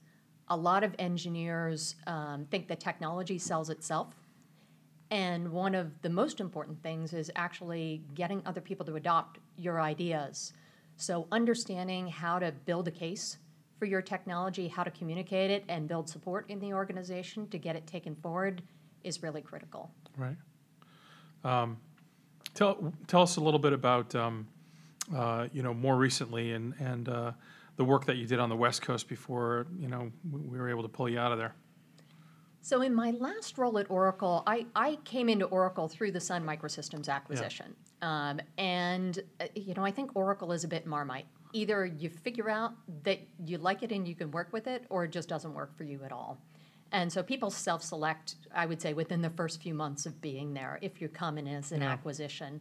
A 0.48 0.56
lot 0.56 0.82
of 0.82 0.94
engineers 0.98 1.96
um, 2.06 2.46
think 2.50 2.68
that 2.68 2.80
technology 2.80 3.38
sells 3.38 3.70
itself. 3.70 4.14
And 5.10 5.50
one 5.50 5.74
of 5.74 6.00
the 6.02 6.08
most 6.08 6.40
important 6.40 6.82
things 6.82 7.12
is 7.12 7.30
actually 7.34 8.02
getting 8.14 8.42
other 8.46 8.60
people 8.60 8.86
to 8.86 8.96
adopt 8.96 9.38
your 9.56 9.80
ideas. 9.80 10.52
So, 10.96 11.26
understanding 11.32 12.06
how 12.06 12.38
to 12.38 12.52
build 12.52 12.86
a 12.86 12.90
case 12.90 13.38
for 13.78 13.86
your 13.86 14.02
technology, 14.02 14.68
how 14.68 14.84
to 14.84 14.90
communicate 14.90 15.50
it 15.50 15.64
and 15.68 15.88
build 15.88 16.08
support 16.08 16.44
in 16.48 16.60
the 16.60 16.74
organization 16.74 17.48
to 17.48 17.58
get 17.58 17.74
it 17.74 17.86
taken 17.86 18.14
forward 18.16 18.62
is 19.02 19.22
really 19.22 19.40
critical. 19.40 19.90
Right. 20.16 20.36
Um, 21.42 21.78
tell 22.54 22.92
tell 23.06 23.22
us 23.22 23.36
a 23.36 23.40
little 23.40 23.58
bit 23.58 23.72
about 23.72 24.14
um, 24.14 24.46
uh, 25.14 25.48
you 25.52 25.62
know 25.62 25.74
more 25.74 25.96
recently 25.96 26.52
and 26.52 26.74
and 26.78 27.08
uh, 27.08 27.32
the 27.80 27.84
work 27.86 28.04
that 28.04 28.18
you 28.18 28.26
did 28.26 28.38
on 28.38 28.50
the 28.50 28.56
West 28.56 28.82
Coast 28.82 29.08
before 29.08 29.66
you 29.78 29.88
know 29.88 30.12
we 30.30 30.58
were 30.58 30.68
able 30.68 30.82
to 30.82 30.88
pull 30.88 31.08
you 31.08 31.18
out 31.18 31.32
of 31.32 31.38
there. 31.38 31.54
So 32.60 32.82
in 32.82 32.94
my 32.94 33.12
last 33.12 33.56
role 33.56 33.78
at 33.78 33.90
Oracle, 33.90 34.42
I, 34.46 34.66
I 34.76 34.98
came 35.04 35.30
into 35.30 35.46
Oracle 35.46 35.88
through 35.88 36.12
the 36.12 36.20
Sun 36.20 36.44
Microsystems 36.44 37.08
acquisition. 37.08 37.74
Yeah. 38.02 38.28
Um, 38.28 38.40
and, 38.58 39.18
uh, 39.40 39.46
you 39.54 39.72
know, 39.72 39.82
I 39.82 39.90
think 39.90 40.14
Oracle 40.14 40.52
is 40.52 40.62
a 40.62 40.68
bit 40.68 40.84
marmite. 40.84 41.24
Either 41.54 41.86
you 41.86 42.10
figure 42.10 42.50
out 42.50 42.74
that 43.04 43.18
you 43.46 43.56
like 43.56 43.82
it 43.82 43.92
and 43.92 44.06
you 44.06 44.14
can 44.14 44.30
work 44.30 44.52
with 44.52 44.66
it, 44.66 44.84
or 44.90 45.04
it 45.04 45.10
just 45.10 45.30
doesn't 45.30 45.54
work 45.54 45.74
for 45.74 45.84
you 45.84 46.04
at 46.04 46.12
all. 46.12 46.38
And 46.92 47.10
so 47.10 47.22
people 47.22 47.50
self 47.50 47.82
select, 47.82 48.34
I 48.54 48.66
would 48.66 48.82
say, 48.82 48.92
within 48.92 49.22
the 49.22 49.30
first 49.30 49.62
few 49.62 49.72
months 49.72 50.04
of 50.04 50.20
being 50.20 50.52
there 50.52 50.78
if 50.82 51.00
you 51.00 51.08
come 51.08 51.38
in 51.38 51.48
as 51.48 51.72
an 51.72 51.80
yeah. 51.80 51.92
acquisition. 51.92 52.60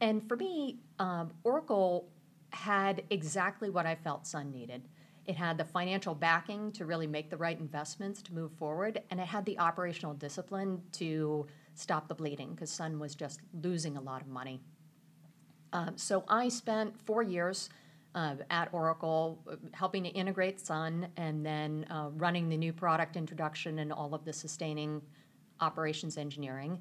And 0.00 0.26
for 0.28 0.36
me, 0.36 0.78
um, 1.00 1.32
Oracle 1.42 2.08
had 2.54 3.02
exactly 3.10 3.70
what 3.70 3.86
I 3.86 3.94
felt 3.94 4.26
Sun 4.26 4.50
needed. 4.50 4.88
It 5.26 5.36
had 5.36 5.56
the 5.56 5.64
financial 5.64 6.14
backing 6.14 6.70
to 6.72 6.84
really 6.84 7.06
make 7.06 7.30
the 7.30 7.36
right 7.36 7.58
investments 7.58 8.20
to 8.22 8.34
move 8.34 8.52
forward, 8.52 9.02
and 9.10 9.18
it 9.20 9.26
had 9.26 9.44
the 9.46 9.58
operational 9.58 10.14
discipline 10.14 10.82
to 10.92 11.46
stop 11.74 12.08
the 12.08 12.14
bleeding 12.14 12.50
because 12.50 12.70
Sun 12.70 12.98
was 12.98 13.14
just 13.14 13.40
losing 13.62 13.96
a 13.96 14.00
lot 14.00 14.20
of 14.20 14.28
money. 14.28 14.60
Um, 15.72 15.96
so 15.96 16.24
I 16.28 16.48
spent 16.48 16.94
four 17.04 17.22
years 17.22 17.70
uh, 18.14 18.36
at 18.50 18.68
Oracle 18.72 19.42
uh, 19.50 19.56
helping 19.72 20.04
to 20.04 20.10
integrate 20.10 20.60
Sun 20.60 21.08
and 21.16 21.44
then 21.44 21.86
uh, 21.90 22.10
running 22.16 22.48
the 22.48 22.56
new 22.56 22.72
product 22.72 23.16
introduction 23.16 23.80
and 23.80 23.92
all 23.92 24.14
of 24.14 24.24
the 24.24 24.32
sustaining 24.32 25.02
operations 25.60 26.16
engineering. 26.16 26.80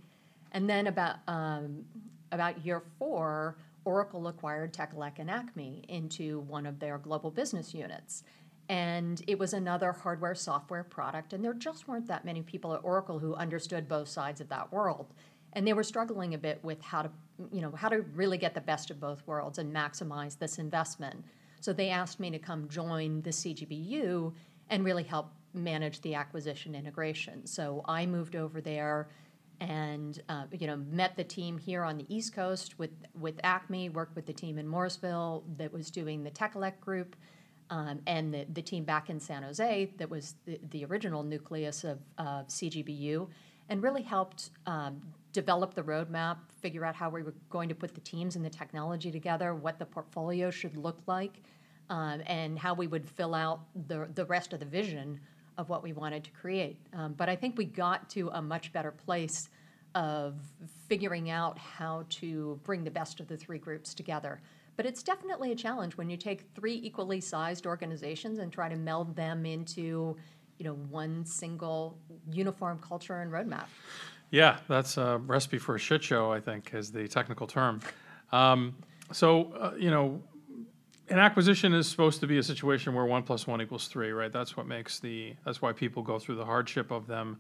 And 0.52 0.70
then 0.70 0.88
about 0.88 1.16
um, 1.28 1.86
about 2.32 2.64
year 2.66 2.84
four, 3.00 3.56
Oracle 3.86 4.28
acquired 4.28 4.74
Tekelec 4.74 5.20
and 5.20 5.30
Acme 5.30 5.84
into 5.88 6.40
one 6.42 6.66
of 6.66 6.80
their 6.80 6.98
global 6.98 7.32
business 7.32 7.74
units. 7.74 8.24
And 8.70 9.22
it 9.28 9.38
was 9.38 9.54
another 9.54 9.92
hardware 9.92 10.36
software 10.36 10.84
product, 10.84 11.34
and 11.34 11.44
there 11.44 11.54
just 11.54 11.88
weren't 11.88 12.08
that 12.08 12.24
many 12.24 12.42
people 12.42 12.74
at 12.74 12.84
Oracle 12.84 13.20
who 13.20 13.36
understood 13.36 13.90
both 13.90 14.08
sides 14.08 14.40
of 14.40 14.50
that 14.50 14.72
world. 14.72 15.14
And 15.52 15.68
they 15.68 15.74
were 15.74 15.84
struggling 15.84 16.34
a 16.34 16.38
bit 16.38 16.64
with 16.64 16.82
how 16.82 17.04
to, 17.04 17.12
you 17.52 17.62
know, 17.62 17.72
how 17.72 17.90
to 17.90 18.02
really 18.14 18.38
get 18.38 18.56
the 18.56 18.62
best 18.62 18.90
of 18.90 19.00
both 19.00 19.22
worlds 19.28 19.60
and 19.60 19.76
maximize 19.76 20.40
this 20.40 20.60
investment. 20.60 21.26
So 21.60 21.74
they 21.74 21.90
asked 21.90 22.20
me 22.20 22.32
to 22.32 22.40
come 22.40 22.68
join 22.70 23.22
the 23.22 23.30
CGBU 23.30 24.34
and 24.70 24.86
really 24.86 25.04
help 25.04 25.32
manage 25.54 26.02
the 26.02 26.16
acquisition 26.16 26.74
integration. 26.74 27.46
So 27.46 27.84
I 27.86 28.06
moved 28.06 28.36
over 28.36 28.62
there 28.62 29.10
and 29.64 30.22
uh, 30.28 30.44
you 30.52 30.68
know 30.68 30.76
met 30.76 31.16
the 31.16 31.24
team 31.24 31.58
here 31.58 31.84
on 31.84 31.98
the 31.98 32.06
East 32.14 32.36
Coast 32.36 32.78
with 32.78 32.92
with 33.20 33.40
Acme, 33.44 33.90
worked 33.90 34.16
with 34.16 34.26
the 34.26 34.34
team 34.34 34.58
in 34.58 34.68
Morrisville 34.68 35.44
that 35.58 35.72
was 35.72 35.90
doing 35.90 36.24
the 36.24 36.32
Tekelec 36.32 36.80
group, 36.82 37.16
um, 37.70 38.02
and 38.06 38.34
the, 38.34 38.46
the 38.54 38.62
team 38.62 38.84
back 38.84 39.10
in 39.10 39.20
San 39.20 39.42
Jose 39.42 39.92
that 39.98 40.10
was 40.10 40.36
the, 40.46 40.60
the 40.72 40.86
original 40.86 41.24
nucleus 41.24 41.86
of, 41.86 42.00
of 42.18 42.48
CGBU, 42.50 43.28
and 43.70 43.82
really 43.82 44.02
helped 44.02 44.50
um, 44.68 45.02
develop 45.32 45.74
the 45.74 45.84
roadmap, 45.84 46.38
figure 46.60 46.84
out 46.84 46.94
how 46.94 47.10
we 47.10 47.24
were 47.24 47.34
going 47.50 47.70
to 47.70 47.76
put 47.76 47.96
the 47.96 48.02
teams 48.02 48.36
and 48.36 48.44
the 48.44 48.50
technology 48.50 49.12
together, 49.12 49.56
what 49.56 49.80
the 49.80 49.86
portfolio 49.86 50.52
should 50.52 50.76
look 50.76 51.00
like, 51.08 51.42
um, 51.90 52.22
and 52.28 52.60
how 52.60 52.74
we 52.74 52.88
would 52.88 53.08
fill 53.08 53.34
out 53.34 53.62
the 53.88 54.10
the 54.14 54.26
rest 54.26 54.52
of 54.52 54.60
the 54.60 54.66
vision 54.66 55.22
of 55.58 55.70
what 55.70 55.84
we 55.84 55.94
wanted 55.94 56.24
to 56.24 56.32
create. 56.32 56.78
Um, 56.94 57.14
but 57.14 57.30
I 57.30 57.36
think 57.36 57.58
we 57.58 57.66
got 57.66 58.10
to 58.12 58.30
a 58.34 58.42
much 58.42 58.74
better 58.74 58.92
place 58.92 59.50
of 59.96 60.36
figuring 60.88 61.30
out 61.30 61.58
how 61.58 62.06
to 62.10 62.60
bring 62.64 62.84
the 62.84 62.92
best 62.92 63.20
of 63.20 63.28
the 63.28 63.38
three 63.38 63.60
groups 63.60 63.94
together. 63.94 64.42
But 64.76 64.86
it's 64.86 65.04
definitely 65.04 65.52
a 65.52 65.56
challenge 65.56 65.98
when 65.98 66.10
you 66.10 66.18
take 66.18 66.46
three 66.56 66.80
equally 66.84 67.22
sized 67.22 67.66
organizations 67.66 68.40
and 68.40 68.52
try 68.52 68.70
to 68.70 68.76
meld 68.76 69.16
them 69.16 69.46
into, 69.46 70.18
you 70.58 70.66
know, 70.66 70.74
one 70.74 71.26
single 71.26 71.98
uniform 72.32 72.80
culture 72.80 73.22
and 73.22 73.32
roadmap. 73.32 73.66
Yeah, 74.32 74.58
that's 74.68 74.98
a 74.98 75.20
recipe 75.20 75.60
for 75.60 75.76
a 75.76 75.80
shit 75.80 76.04
show, 76.04 76.32
I 76.32 76.40
think, 76.40 76.74
is 76.74 76.92
the 76.92 77.08
technical 77.08 77.46
term. 77.46 77.82
Um, 78.32 78.76
so, 79.12 79.54
uh, 79.54 79.74
you 79.78 79.92
know, 79.92 80.24
an 81.10 81.20
acquisition 81.20 81.74
is 81.74 81.88
supposed 81.88 82.20
to 82.22 82.28
be 82.28 82.40
a 82.40 82.44
situation 82.44 82.96
where 82.96 83.06
one 83.06 83.22
plus 83.22 83.46
one 83.46 83.62
equals 83.62 83.88
three, 83.88 84.12
right? 84.12 84.32
That's 84.32 84.58
what 84.58 84.66
makes 84.66 85.00
the. 85.00 85.36
That's 85.46 85.62
why 85.62 85.72
people 85.72 86.02
go 86.02 86.18
through 86.18 86.36
the 86.36 86.46
hardship 86.46 86.90
of 86.90 87.06
them. 87.06 87.38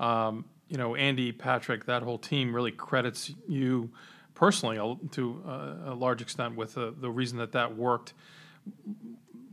Um, 0.00 0.46
you 0.68 0.78
know, 0.78 0.96
Andy, 0.96 1.30
Patrick, 1.30 1.84
that 1.86 2.02
whole 2.02 2.18
team 2.18 2.54
really 2.54 2.72
credits 2.72 3.32
you 3.46 3.90
personally 4.34 4.76
to 5.10 5.42
a, 5.46 5.92
a 5.92 5.94
large 5.94 6.22
extent 6.22 6.56
with 6.56 6.74
the, 6.74 6.94
the 6.98 7.10
reason 7.10 7.38
that 7.38 7.52
that 7.52 7.76
worked. 7.76 8.14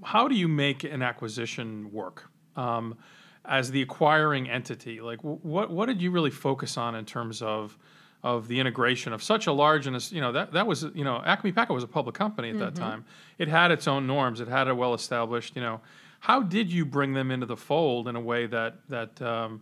How 0.04 0.28
do 0.28 0.36
you 0.36 0.48
make 0.48 0.84
an 0.84 1.02
acquisition 1.02 1.92
work? 1.92 2.30
Um, 2.56 2.98
as 3.44 3.72
the 3.72 3.82
acquiring 3.82 4.50
entity, 4.50 5.00
like 5.02 5.20
what 5.22 5.72
what 5.72 5.86
did 5.88 6.02
you 6.02 6.12
really 6.12 6.32
focus 6.32 6.78
on 6.78 6.96
in 6.96 7.06
terms 7.06 7.42
of 7.42 7.78
of 8.24 8.48
the 8.48 8.60
integration 8.60 9.14
of 9.14 9.24
such 9.24 9.48
a 9.48 9.52
large 9.52 9.88
and 9.88 10.12
you 10.12 10.20
know 10.20 10.32
that 10.34 10.52
that 10.52 10.68
was 10.68 10.84
you 10.94 11.04
know 11.04 11.22
Acme 11.26 11.52
Packet 11.52 11.74
was 11.74 11.84
a 11.84 11.88
public 11.88 12.16
company 12.16 12.50
at 12.50 12.56
mm-hmm. 12.56 12.66
that 12.66 12.76
time. 12.76 13.06
It 13.38 13.48
had 13.48 13.72
its 13.72 13.88
own 13.88 14.06
norms. 14.06 14.42
It 14.42 14.48
had 14.48 14.68
a 14.68 14.76
well 14.76 14.94
established 14.94 15.56
you 15.56 15.62
know. 15.62 15.82
How 16.20 16.42
did 16.42 16.72
you 16.72 16.84
bring 16.84 17.14
them 17.14 17.32
into 17.32 17.46
the 17.46 17.56
fold 17.56 18.08
in 18.08 18.16
a 18.16 18.22
way 18.22 18.48
that 18.48 18.76
that 18.90 19.22
um, 19.22 19.62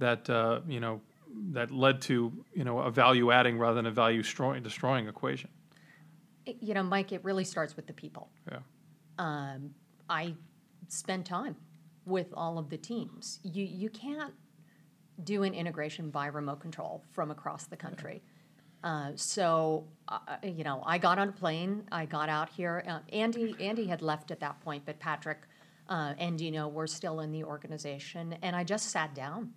that 0.00 0.28
uh, 0.28 0.60
you 0.66 0.80
know 0.80 1.00
that 1.52 1.70
led 1.70 2.00
to 2.02 2.32
you 2.52 2.64
know 2.64 2.80
a 2.80 2.90
value 2.90 3.30
adding 3.30 3.58
rather 3.58 3.76
than 3.76 3.86
a 3.86 3.90
value 3.90 4.22
destroying, 4.22 4.62
destroying 4.62 5.08
equation? 5.08 5.50
You 6.46 6.74
know, 6.74 6.82
Mike, 6.82 7.12
it 7.12 7.22
really 7.22 7.44
starts 7.44 7.76
with 7.76 7.86
the 7.86 7.92
people. 7.92 8.28
Yeah. 8.50 8.58
Um, 9.18 9.70
I 10.08 10.34
spend 10.88 11.24
time 11.26 11.54
with 12.04 12.28
all 12.34 12.58
of 12.58 12.68
the 12.68 12.78
teams. 12.78 13.38
You 13.44 13.64
you 13.64 13.88
can't 13.90 14.34
do 15.22 15.42
an 15.44 15.54
integration 15.54 16.10
by 16.10 16.26
remote 16.26 16.60
control 16.60 17.04
from 17.12 17.30
across 17.30 17.66
the 17.66 17.76
country. 17.76 18.22
Uh, 18.82 19.12
so, 19.14 19.86
uh, 20.08 20.18
you 20.42 20.64
know, 20.64 20.82
I 20.86 20.96
got 20.96 21.18
on 21.18 21.28
a 21.28 21.32
plane. 21.32 21.84
I 21.92 22.06
got 22.06 22.30
out 22.30 22.48
here. 22.48 22.82
Uh, 22.88 23.00
Andy, 23.12 23.54
Andy 23.60 23.86
had 23.86 24.00
left 24.00 24.30
at 24.30 24.40
that 24.40 24.58
point, 24.62 24.84
but 24.86 24.98
Patrick 24.98 25.40
uh, 25.90 26.14
and 26.18 26.38
Dino 26.38 26.68
were 26.68 26.86
still 26.86 27.20
in 27.20 27.30
the 27.30 27.44
organization, 27.44 28.36
and 28.42 28.56
I 28.56 28.64
just 28.64 28.88
sat 28.90 29.14
down 29.14 29.52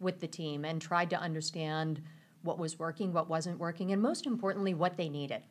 with 0.00 0.20
the 0.20 0.26
team 0.26 0.64
and 0.64 0.80
tried 0.80 1.10
to 1.10 1.16
understand 1.16 2.02
what 2.42 2.58
was 2.58 2.78
working, 2.78 3.12
what 3.12 3.28
wasn't 3.28 3.58
working, 3.58 3.92
and 3.92 4.00
most 4.00 4.26
importantly, 4.26 4.74
what 4.74 4.96
they 4.96 5.08
needed. 5.08 5.42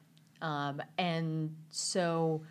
Um, 0.42 0.82
and 0.98 1.56
so, 1.70 2.42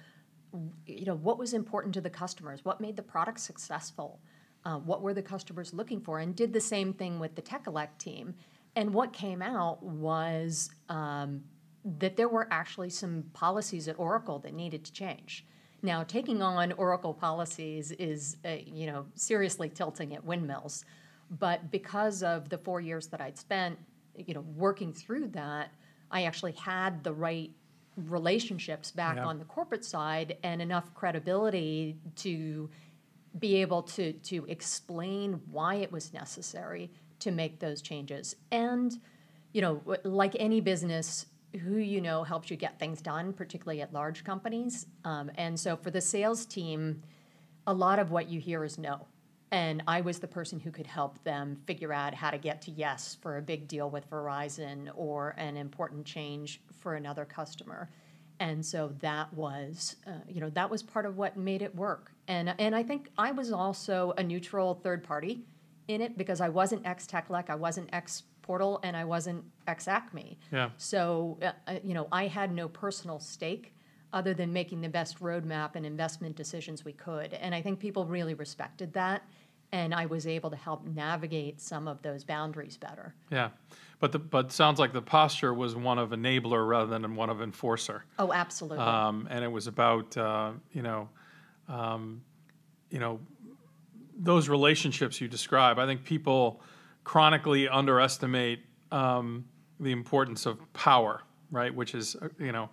you 0.87 1.05
know, 1.05 1.17
what 1.17 1.39
was 1.39 1.55
important 1.55 1.95
to 1.95 2.01
the 2.01 2.11
customers? 2.11 2.65
What 2.65 2.81
made 2.81 2.97
the 2.97 3.03
product 3.03 3.41
successful? 3.41 4.21
uh, 4.65 4.79
what 4.79 5.03
were 5.03 5.15
the 5.15 5.23
customers 5.23 5.73
looking 5.73 6.01
for, 6.01 6.19
and 6.19 6.35
did 6.35 6.53
the 6.53 6.61
same 6.61 6.93
thing 6.93 7.19
with 7.19 7.35
the 7.35 7.43
Tekelec 7.43 7.89
team. 7.99 8.35
And 8.77 8.93
what 8.93 9.13
came 9.13 9.43
out 9.43 9.83
was 9.83 10.71
um, 10.89 11.43
that 11.99 12.17
there 12.17 12.29
were 12.29 12.49
actually 12.51 12.91
some 12.91 13.25
policies 13.33 13.89
at 13.89 13.99
Oracle 13.99 14.39
that 14.41 14.55
needed 14.55 14.85
to 14.85 14.93
change. 14.93 15.47
Now, 15.83 16.03
taking 16.03 16.43
on 16.43 16.73
Oracle 16.73 17.15
policies 17.15 17.93
is, 17.93 18.37
uh, 18.45 18.57
you 18.67 18.87
know, 18.87 19.07
seriously 19.15 19.69
tilting 19.69 20.15
at 20.15 20.25
windmills. 20.25 20.85
But 21.31 21.71
because 21.71 22.23
of 22.23 22.49
the 22.49 22.59
four 22.59 22.81
years 22.81 23.09
that 23.09 23.21
I'd 23.21 23.39
spent, 23.39 23.79
you 24.17 24.35
know, 24.35 24.45
working 24.57 24.93
through 24.93 25.29
that, 25.29 25.73
I 26.11 26.25
actually 26.25 26.53
had 26.53 27.05
the 27.05 27.13
right 27.13 27.51
relationships 27.97 28.91
back 28.91 29.17
yeah. 29.17 29.25
on 29.25 29.39
the 29.39 29.45
corporate 29.45 29.85
side 29.85 30.37
and 30.43 30.63
enough 30.63 30.95
credibility 30.95 31.97
to 32.17 32.71
be 33.39 33.57
able 33.57 33.83
to 33.83 34.13
to 34.13 34.45
explain 34.47 35.41
why 35.51 35.77
it 35.77 35.91
was 35.91 36.13
necessary 36.13 36.91
to 37.19 37.31
make 37.31 37.59
those 37.59 37.83
changes. 37.83 38.37
And 38.51 38.99
you 39.53 39.63
know 39.63 39.83
like 40.05 40.37
any 40.39 40.61
business 40.61 41.27
who 41.63 41.77
you 41.77 42.01
know 42.01 42.23
helps 42.23 42.51
you 42.51 42.57
get 42.57 42.79
things 42.79 43.01
done 43.03 43.33
particularly 43.33 43.83
at 43.83 43.93
large 43.93 44.25
companies. 44.25 44.87
Um, 45.05 45.31
and 45.37 45.59
so 45.59 45.77
for 45.77 45.91
the 45.91 46.01
sales 46.01 46.47
team 46.47 47.03
a 47.67 47.75
lot 47.75 47.99
of 47.99 48.11
what 48.11 48.29
you 48.29 48.41
hear 48.41 48.65
is 48.65 48.79
no 48.79 49.07
and 49.51 49.83
i 49.87 50.01
was 50.01 50.19
the 50.19 50.29
person 50.29 50.61
who 50.61 50.71
could 50.71 50.87
help 50.87 51.23
them 51.25 51.57
figure 51.67 51.93
out 51.93 52.15
how 52.15 52.31
to 52.31 52.39
get 52.39 52.61
to 52.63 52.71
yes 52.71 53.17
for 53.21 53.39
a 53.39 53.43
big 53.43 53.67
deal 53.69 53.91
with 53.91 54.09
verizon 54.11 54.91
or 54.95 55.35
an 55.39 55.57
important 55.57 56.05
change 56.05 56.61
for 56.81 56.95
another 56.95 57.25
customer 57.25 57.89
and 58.41 58.65
so 58.65 58.93
that 59.01 59.33
was 59.35 59.97
uh, 60.07 60.11
you 60.29 60.41
know 60.41 60.51
that 60.51 60.71
was 60.71 60.83
part 60.83 61.07
of 61.07 61.17
what 61.17 61.37
made 61.37 61.63
it 61.63 61.75
work 61.75 62.13
and 62.29 62.55
and 62.59 62.77
I 62.77 62.83
think 62.83 63.09
I 63.17 63.33
was 63.33 63.51
also 63.53 64.13
a 64.19 64.23
neutral 64.23 64.75
third 64.75 65.03
party 65.03 65.41
in 65.89 66.01
it 66.03 66.17
because 66.19 66.41
I 66.43 66.51
wasn't 66.51 66.87
ex 66.87 67.07
Tekelec, 67.07 67.49
I 67.49 67.55
wasn't 67.55 67.89
ex 67.93 68.25
Portal, 68.43 68.81
and 68.83 68.97
I 68.97 69.05
wasn't 69.05 69.45
ex 69.67 69.89
Acme. 69.89 70.39
Yeah. 70.53 70.71
So 70.77 71.39
uh, 71.43 71.53
uh, 71.67 71.79
you 71.83 71.95
know 71.95 72.07
I 72.13 72.27
had 72.27 72.53
no 72.53 72.69
personal 72.69 73.19
stake. 73.19 73.75
other 74.11 74.33
than 74.33 74.53
making 74.53 74.81
the 74.81 74.89
best 74.89 75.21
roadmap 75.21 75.75
and 75.75 75.85
investment 75.85 76.35
decisions 76.35 76.83
we 76.83 76.95
could. 76.95 77.35
And 77.35 77.55
I 77.55 77.61
think 77.61 77.79
people 77.79 78.07
really 78.07 78.33
respected 78.35 78.95
that. 78.95 79.23
And 79.71 79.95
I 79.95 80.07
was 80.07 80.27
able 80.27 80.51
to 80.51 80.57
help 80.57 80.87
navigate 80.87 81.61
some 81.61 81.89
of 81.89 82.01
those 82.03 82.25
boundaries 82.25 82.79
better. 82.79 83.15
Yeah, 83.31 83.51
but 84.01 84.13
the 84.13 84.19
but 84.19 84.51
sounds 84.51 84.79
like 84.79 84.93
the 84.93 85.03
posture 85.03 85.53
was 85.53 85.77
one 85.77 85.99
of 85.99 86.11
enabler 86.11 86.67
rather 86.67 86.87
than 86.87 87.15
one 87.15 87.31
of 87.31 87.43
enforcer. 87.43 88.05
Oh, 88.19 88.33
absolutely. 88.33 88.79
Um, 88.79 89.29
and 89.31 89.45
it 89.45 89.53
was 89.53 89.67
about 89.67 90.17
uh, 90.17 90.53
you 90.73 90.83
know, 90.83 91.09
um, 91.69 92.23
you 92.91 92.99
know, 92.99 93.21
those 94.17 94.49
relationships 94.49 95.21
you 95.21 95.29
describe. 95.29 95.79
I 95.79 95.87
think 95.87 96.05
people 96.05 96.63
chronically 97.05 97.69
underestimate 97.69 98.61
um, 98.91 99.45
the 99.81 99.93
importance 99.93 100.47
of 100.47 100.73
power, 100.73 101.23
right? 101.51 101.75
Which 101.75 101.95
is 101.95 102.17
uh, 102.17 102.29
you 102.39 102.53
know, 102.53 102.71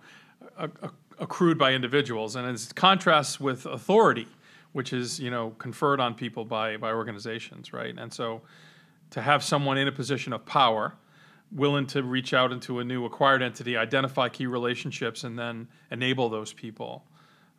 accrued 1.18 1.58
by 1.58 1.72
individuals, 1.72 2.36
and 2.36 2.46
it 2.48 2.74
contrasts 2.74 3.40
with 3.40 3.66
authority, 3.66 4.28
which 4.76 4.92
is 4.92 5.18
you 5.18 5.30
know 5.30 5.54
conferred 5.56 6.00
on 6.00 6.14
people 6.14 6.44
by 6.44 6.76
by 6.76 6.92
organizations, 6.92 7.72
right? 7.72 7.96
And 7.96 8.12
so, 8.12 8.42
to 9.10 9.22
have 9.22 9.42
someone 9.42 9.78
in 9.78 9.88
a 9.88 9.92
position 9.92 10.34
of 10.34 10.44
power, 10.44 10.92
willing 11.50 11.86
to 11.86 12.02
reach 12.02 12.34
out 12.34 12.52
into 12.52 12.80
a 12.80 12.84
new 12.84 13.06
acquired 13.06 13.42
entity, 13.42 13.78
identify 13.78 14.28
key 14.28 14.44
relationships, 14.46 15.24
and 15.24 15.38
then 15.38 15.66
enable 15.90 16.28
those 16.28 16.52
people. 16.52 17.06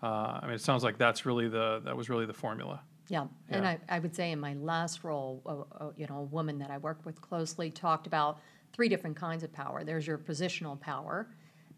Uh, 0.04 0.06
I 0.06 0.42
mean, 0.44 0.54
it 0.54 0.62
sounds 0.62 0.84
like 0.84 1.00
that's 1.00 1.26
really 1.26 1.48
the 1.48 1.82
that 1.86 1.98
was 1.98 2.08
really 2.08 2.28
the 2.28 2.36
formula. 2.36 2.84
Yeah, 3.10 3.26
and 3.50 3.66
I, 3.66 3.80
I 3.90 3.98
would 3.98 4.14
say 4.14 4.32
in 4.32 4.40
my 4.40 4.54
last 4.54 5.04
role, 5.04 5.42
uh, 5.80 5.90
you 5.98 6.06
know, 6.06 6.20
a 6.20 6.24
woman 6.24 6.60
that 6.60 6.70
I 6.70 6.78
worked 6.78 7.04
with 7.04 7.20
closely 7.20 7.72
talked 7.72 8.06
about 8.06 8.42
three 8.74 8.90
different 8.90 9.16
kinds 9.16 9.42
of 9.42 9.52
power. 9.52 9.84
There's 9.84 10.06
your 10.06 10.20
positional 10.20 10.80
power, 10.80 11.28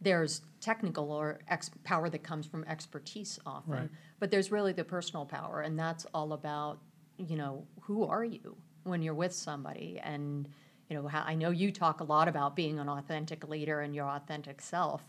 there's 0.01 0.41
technical 0.61 1.11
or 1.11 1.39
ex- 1.47 1.71
power 1.83 2.09
that 2.09 2.23
comes 2.23 2.45
from 2.45 2.63
expertise 2.65 3.39
often, 3.45 3.73
Right. 3.73 3.89
but 4.19 4.31
there's 4.31 4.51
really 4.51 4.73
the 4.73 4.83
personal 4.83 5.25
power, 5.25 5.61
and 5.61 5.77
that's 5.77 6.05
all 6.13 6.33
about, 6.33 6.79
you 7.17 7.35
know, 7.35 7.65
who 7.81 8.05
are 8.05 8.23
you 8.23 8.57
when 8.83 9.01
you're 9.01 9.13
with 9.13 9.33
somebody, 9.33 9.99
and 10.01 10.47
you 10.89 10.95
know, 10.95 11.07
how, 11.07 11.23
I 11.25 11.35
know 11.35 11.51
you 11.51 11.71
talk 11.71 11.99
a 11.99 12.03
lot 12.03 12.27
about 12.27 12.55
being 12.55 12.79
an 12.79 12.89
authentic 12.89 13.47
leader 13.47 13.81
and 13.81 13.93
your 13.93 14.07
authentic 14.07 14.61
self, 14.61 15.03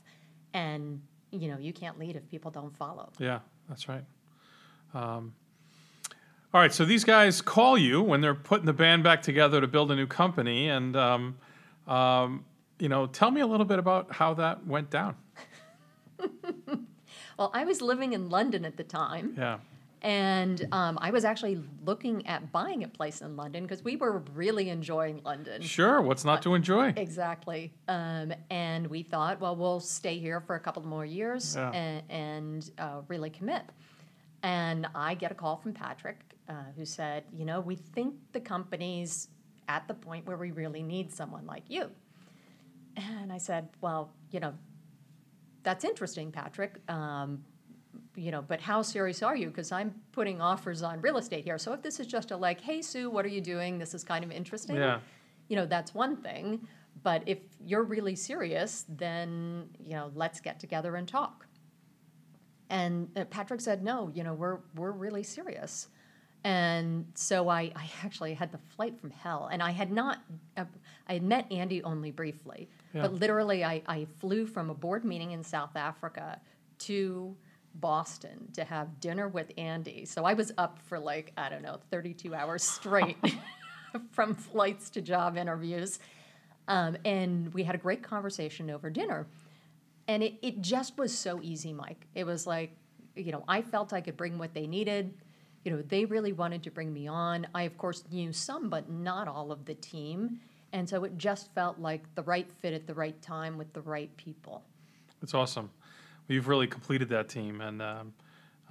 and 0.52 1.00
you 1.30 1.48
know, 1.48 1.58
you 1.58 1.72
can't 1.72 1.98
lead 1.98 2.16
if 2.16 2.28
people 2.28 2.50
don't 2.50 2.76
follow. 2.76 3.10
Yeah, 3.18 3.38
that's 3.68 3.88
right. 3.88 4.04
Um, 4.92 5.32
all 6.52 6.60
right, 6.60 6.72
so 6.72 6.84
these 6.84 7.04
guys 7.04 7.40
call 7.40 7.78
you 7.78 8.02
when 8.02 8.20
they're 8.20 8.34
putting 8.34 8.66
the 8.66 8.72
band 8.72 9.04
back 9.04 9.22
together 9.22 9.60
to 9.60 9.68
build 9.68 9.92
a 9.92 9.94
new 9.96 10.08
company, 10.08 10.68
and 10.68 10.96
um, 10.96 11.36
um, 11.86 12.44
you 12.80 12.88
know, 12.88 13.06
tell 13.06 13.30
me 13.30 13.40
a 13.40 13.46
little 13.46 13.66
bit 13.66 13.78
about 13.78 14.12
how 14.12 14.34
that 14.34 14.66
went 14.66 14.90
down. 14.90 15.14
Well, 17.38 17.50
I 17.54 17.64
was 17.64 17.80
living 17.80 18.12
in 18.12 18.28
London 18.28 18.66
at 18.66 18.76
the 18.76 18.84
time. 18.84 19.34
Yeah, 19.38 19.60
And 20.02 20.68
um, 20.72 20.98
I 21.00 21.10
was 21.10 21.24
actually 21.24 21.58
looking 21.86 22.26
at 22.26 22.52
buying 22.52 22.84
a 22.84 22.88
place 22.88 23.22
in 23.22 23.34
London 23.34 23.62
because 23.62 23.82
we 23.82 23.96
were 23.96 24.18
really 24.34 24.68
enjoying 24.68 25.22
London. 25.24 25.62
sure. 25.62 26.02
What's 26.02 26.22
not 26.22 26.42
to 26.42 26.54
enjoy? 26.54 26.92
Exactly. 26.94 27.72
Um, 27.88 28.34
and 28.50 28.86
we 28.88 29.02
thought, 29.02 29.40
well, 29.40 29.56
we'll 29.56 29.80
stay 29.80 30.18
here 30.18 30.42
for 30.42 30.54
a 30.56 30.60
couple 30.60 30.82
more 30.86 31.06
years 31.06 31.56
Yeah. 31.56 31.70
and, 31.70 32.02
and 32.10 32.70
uh, 32.78 33.00
really 33.08 33.30
commit. 33.30 33.62
And 34.42 34.86
I 34.94 35.14
get 35.14 35.32
a 35.32 35.34
call 35.34 35.56
from 35.56 35.72
Patrick 35.72 36.18
uh, 36.46 36.52
who 36.76 36.84
said, 36.84 37.24
you 37.32 37.46
know, 37.46 37.60
we 37.60 37.76
think 37.76 38.16
the 38.32 38.40
company's 38.40 39.28
at 39.66 39.88
the 39.88 39.94
point 39.94 40.26
where 40.26 40.36
we 40.36 40.50
really 40.50 40.82
need 40.82 41.10
someone 41.10 41.46
like 41.46 41.62
you. 41.68 41.90
And 42.96 43.32
I 43.32 43.38
said, 43.38 43.68
well, 43.80 44.12
you 44.30 44.40
know, 44.40 44.54
that's 45.62 45.84
interesting, 45.84 46.32
Patrick. 46.32 46.78
Um, 46.88 47.44
you 48.16 48.30
know, 48.30 48.42
but 48.42 48.60
how 48.60 48.82
serious 48.82 49.22
are 49.22 49.36
you? 49.36 49.48
Because 49.48 49.72
I'm 49.72 49.94
putting 50.12 50.40
offers 50.40 50.82
on 50.82 51.00
real 51.00 51.16
estate 51.16 51.44
here. 51.44 51.58
So 51.58 51.72
if 51.72 51.82
this 51.82 52.00
is 52.00 52.06
just 52.06 52.30
a 52.30 52.36
like, 52.36 52.60
hey, 52.60 52.82
Sue, 52.82 53.08
what 53.10 53.24
are 53.24 53.28
you 53.28 53.40
doing? 53.40 53.78
This 53.78 53.94
is 53.94 54.04
kind 54.04 54.24
of 54.24 54.30
interesting. 54.30 54.76
Yeah. 54.76 55.00
You 55.48 55.56
know, 55.56 55.66
that's 55.66 55.94
one 55.94 56.16
thing. 56.16 56.66
But 57.02 57.22
if 57.26 57.38
you're 57.64 57.84
really 57.84 58.16
serious, 58.16 58.84
then, 58.88 59.68
you 59.78 59.94
know, 59.94 60.10
let's 60.14 60.40
get 60.40 60.60
together 60.60 60.96
and 60.96 61.06
talk. 61.06 61.46
And 62.68 63.08
uh, 63.16 63.24
Patrick 63.24 63.60
said, 63.60 63.82
no, 63.82 64.10
you 64.14 64.22
know, 64.22 64.34
we're, 64.34 64.58
we're 64.76 64.92
really 64.92 65.22
serious. 65.22 65.88
And 66.42 67.06
so 67.14 67.48
I, 67.48 67.70
I 67.76 67.90
actually 68.02 68.32
had 68.34 68.50
the 68.50 68.58
flight 68.58 68.98
from 68.98 69.10
hell. 69.10 69.48
And 69.52 69.62
I 69.62 69.70
had 69.72 69.92
not, 69.92 70.22
uh, 70.56 70.64
I 71.06 71.14
had 71.14 71.22
met 71.22 71.50
Andy 71.52 71.82
only 71.82 72.10
briefly, 72.10 72.68
Yeah. 72.94 73.02
but 73.02 73.14
literally 73.14 73.62
I, 73.64 73.82
I 73.86 74.06
flew 74.20 74.46
from 74.46 74.70
a 74.70 74.74
board 74.74 75.04
meeting 75.04 75.32
in 75.32 75.44
South 75.44 75.76
Africa 75.76 76.40
to 76.80 77.36
Boston 77.74 78.48
to 78.54 78.64
have 78.64 79.00
dinner 79.00 79.28
with 79.28 79.52
Andy. 79.58 80.06
So 80.06 80.24
I 80.24 80.32
was 80.32 80.50
up 80.56 80.78
for 80.86 80.98
like, 80.98 81.32
I 81.36 81.50
don't 81.50 81.62
know, 81.62 81.78
32 81.90 82.34
hours 82.34 82.62
straight 82.62 83.18
from 84.10 84.34
flights 84.34 84.88
to 84.90 85.02
job 85.02 85.36
interviews. 85.36 85.98
Um, 86.68 86.96
and 87.04 87.52
we 87.52 87.64
had 87.64 87.74
a 87.74 87.78
great 87.78 88.02
conversation 88.02 88.70
over 88.70 88.88
dinner. 88.88 89.26
And 90.08 90.22
it, 90.22 90.34
it 90.42 90.62
just 90.62 90.96
was 90.96 91.16
so 91.16 91.40
easy, 91.42 91.72
Mike. 91.72 92.06
It 92.14 92.24
was 92.24 92.46
like, 92.46 92.72
you 93.14 93.30
know, 93.30 93.44
I 93.46 93.60
felt 93.60 93.92
I 93.92 94.00
could 94.00 94.16
bring 94.16 94.38
what 94.38 94.54
they 94.54 94.66
needed. 94.66 95.12
You 95.64 95.72
know, 95.72 95.82
they 95.82 96.04
really 96.04 96.32
wanted 96.32 96.62
to 96.64 96.70
bring 96.70 96.92
me 96.92 97.06
on. 97.06 97.46
I, 97.54 97.62
of 97.64 97.76
course, 97.76 98.04
knew 98.10 98.32
some, 98.32 98.70
but 98.70 98.90
not 98.90 99.28
all 99.28 99.52
of 99.52 99.66
the 99.66 99.74
team. 99.74 100.40
And 100.72 100.88
so 100.88 101.04
it 101.04 101.18
just 101.18 101.52
felt 101.54 101.78
like 101.78 102.02
the 102.14 102.22
right 102.22 102.50
fit 102.60 102.72
at 102.72 102.86
the 102.86 102.94
right 102.94 103.20
time 103.20 103.58
with 103.58 103.72
the 103.72 103.80
right 103.80 104.14
people. 104.16 104.62
It's 105.22 105.34
awesome. 105.34 105.70
Well, 106.28 106.34
you've 106.34 106.48
really 106.48 106.66
completed 106.66 107.08
that 107.10 107.28
team, 107.28 107.60
and 107.60 107.82
um, 107.82 108.12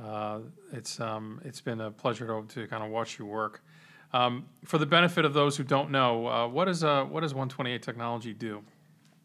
uh, 0.02 0.40
it's 0.72 1.00
um, 1.00 1.42
it's 1.44 1.62
been 1.62 1.82
a 1.82 1.92
pleasure 1.92 2.26
to, 2.26 2.46
to 2.56 2.68
kind 2.68 2.84
of 2.84 2.90
watch 2.90 3.20
you 3.20 3.26
work. 3.26 3.62
Um, 4.14 4.46
for 4.66 4.78
the 4.78 4.86
benefit 4.86 5.26
of 5.26 5.34
those 5.34 5.58
who 5.58 5.64
don't 5.64 5.92
know, 5.92 6.28
uh, 6.28 6.48
what 6.48 6.68
is 6.68 6.84
uh, 6.84 7.04
what 7.04 7.22
does 7.22 7.34
128 7.34 7.84
Technology 7.84 8.34
do? 8.34 8.64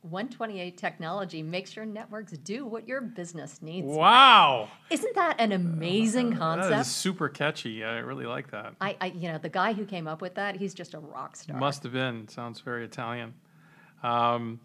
128 0.04 0.76
technology 0.76 1.42
makes 1.42 1.74
your 1.74 1.86
networks 1.86 2.32
do 2.32 2.66
what 2.66 2.86
your 2.86 3.00
business 3.00 3.62
needs. 3.62 3.86
Wow, 3.86 4.68
Isn't 4.90 5.14
that 5.14 5.40
an 5.40 5.52
amazing 5.52 6.30
that 6.30 6.38
concept? 6.38 6.70
That 6.70 6.80
is 6.82 6.88
super 6.88 7.30
catchy. 7.30 7.82
I 7.82 7.98
really 7.98 8.26
like 8.26 8.50
that. 8.50 8.74
I, 8.80 8.96
I, 9.00 9.06
you 9.06 9.32
know, 9.32 9.38
the 9.38 9.48
guy 9.48 9.72
who 9.72 9.86
came 9.86 10.06
up 10.06 10.20
with 10.20 10.34
that, 10.34 10.56
he's 10.56 10.74
just 10.74 10.92
a 10.92 10.98
rock 10.98 11.36
star. 11.36 11.56
Must 11.56 11.82
have 11.84 11.92
been. 11.92 12.28
Sounds 12.28 12.60
very 12.60 12.84
Italian. 12.84 13.32
Um, 14.02 14.60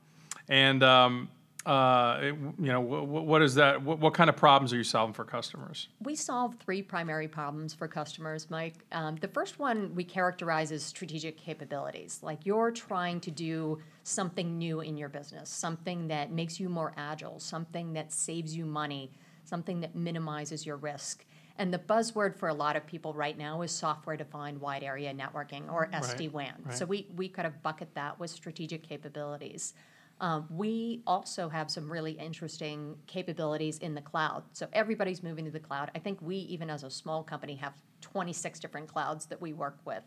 and 0.50 0.84
um, 0.84 1.30
uh, 1.66 2.20
you 2.22 2.54
know, 2.58 2.82
wh- 2.82 3.04
wh- 3.04 3.28
what 3.28 3.42
is 3.42 3.56
that? 3.56 3.82
What, 3.82 4.00
what 4.00 4.14
kind 4.14 4.30
of 4.30 4.38
problems 4.38 4.72
are 4.72 4.78
you 4.78 4.84
solving 4.84 5.14
for 5.14 5.26
customers? 5.26 5.90
We 6.02 6.16
solve 6.16 6.56
three 6.56 6.82
primary 6.82 7.28
problems 7.28 7.74
for 7.74 7.88
customers, 7.88 8.50
Mike. 8.50 8.76
Um, 8.92 9.18
the 9.18 9.28
first 9.28 9.60
one 9.60 9.94
we 9.94 10.04
characterize 10.06 10.72
as 10.72 10.84
strategic 10.84 11.38
capabilities. 11.38 12.20
Like 12.22 12.46
you're 12.46 12.72
trying 12.72 13.20
to 13.22 13.32
do 13.32 13.80
something 14.04 14.58
new 14.58 14.80
in 14.80 14.98
your 14.98 15.10
business, 15.10 15.50
something 15.50 16.08
that 16.08 16.32
makes 16.32 16.60
you 16.60 16.70
more 16.70 16.94
agile, 16.96 17.40
something 17.40 17.94
that 17.94 18.14
saves 18.14 18.56
you 18.56 18.66
money, 18.66 19.12
something 19.44 19.82
that 19.82 19.96
minimizes 19.96 20.66
your 20.66 20.78
risk. 20.78 21.26
And 21.58 21.74
the 21.74 21.80
buzzword 21.80 22.38
for 22.38 22.48
a 22.48 22.54
lot 22.54 22.78
of 22.78 22.88
people 22.88 23.14
right 23.14 23.38
now 23.38 23.62
is 23.64 23.72
software 23.72 24.16
defined 24.16 24.62
wide 24.62 24.82
area 24.82 25.14
networking 25.14 25.70
or 25.70 25.88
SD 25.88 26.32
WAN. 26.32 26.54
right. 26.64 26.78
So 26.78 26.86
we, 26.86 27.08
we 27.18 27.28
kind 27.28 27.46
of 27.46 27.62
bucket 27.62 27.94
that 27.96 28.18
with 28.18 28.30
strategic 28.30 28.82
capabilities. 28.82 29.74
Um, 30.22 30.48
we 30.50 31.02
also 31.08 31.48
have 31.48 31.72
some 31.72 31.90
really 31.92 32.12
interesting 32.12 32.98
capabilities 33.08 33.78
in 33.78 33.96
the 33.96 34.02
cloud. 34.02 34.44
So 34.52 34.68
everybody's 34.74 35.24
moving 35.24 35.46
to 35.46 35.52
the 35.52 35.60
cloud. 35.60 35.92
I 35.96 36.00
think 36.00 36.22
we, 36.22 36.36
even 36.36 36.70
as 36.70 36.84
a 36.84 36.90
small 36.90 37.24
company, 37.24 37.56
have 37.56 37.74
26 38.02 38.60
different 38.60 38.88
clouds 38.88 39.28
that 39.28 39.42
we 39.42 39.54
work 39.54 39.78
with. 39.86 40.04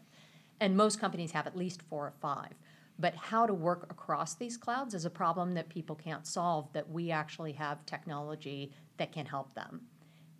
And 0.61 0.77
most 0.77 1.01
companies 1.01 1.33
have 1.33 1.47
at 1.47 1.57
least 1.57 1.83
four 1.83 2.07
or 2.07 2.13
five. 2.21 2.53
But 2.99 3.15
how 3.15 3.47
to 3.47 3.55
work 3.55 3.87
across 3.91 4.35
these 4.35 4.59
clouds 4.59 4.93
is 4.93 5.07
a 5.07 5.11
problem 5.11 5.55
that 5.55 5.69
people 5.71 5.97
can't 5.97 6.27
solve, 6.27 6.71
that 6.75 6.89
we 6.91 7.11
actually 7.11 7.53
have 7.53 7.85
technology 7.87 8.71
that 8.99 9.13
can 9.13 9.25
help 9.25 9.55
them. 9.55 9.81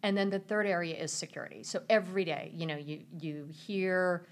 And 0.03 0.17
then 0.17 0.29
the 0.29 0.39
third 0.39 0.67
area 0.67 0.97
is 0.97 1.13
security. 1.13 1.63
So 1.63 1.83
every 1.89 2.25
day, 2.25 2.53
you 2.55 2.67
know, 2.67 2.77
you, 2.77 3.01
you 3.19 3.49
hear 3.51 4.27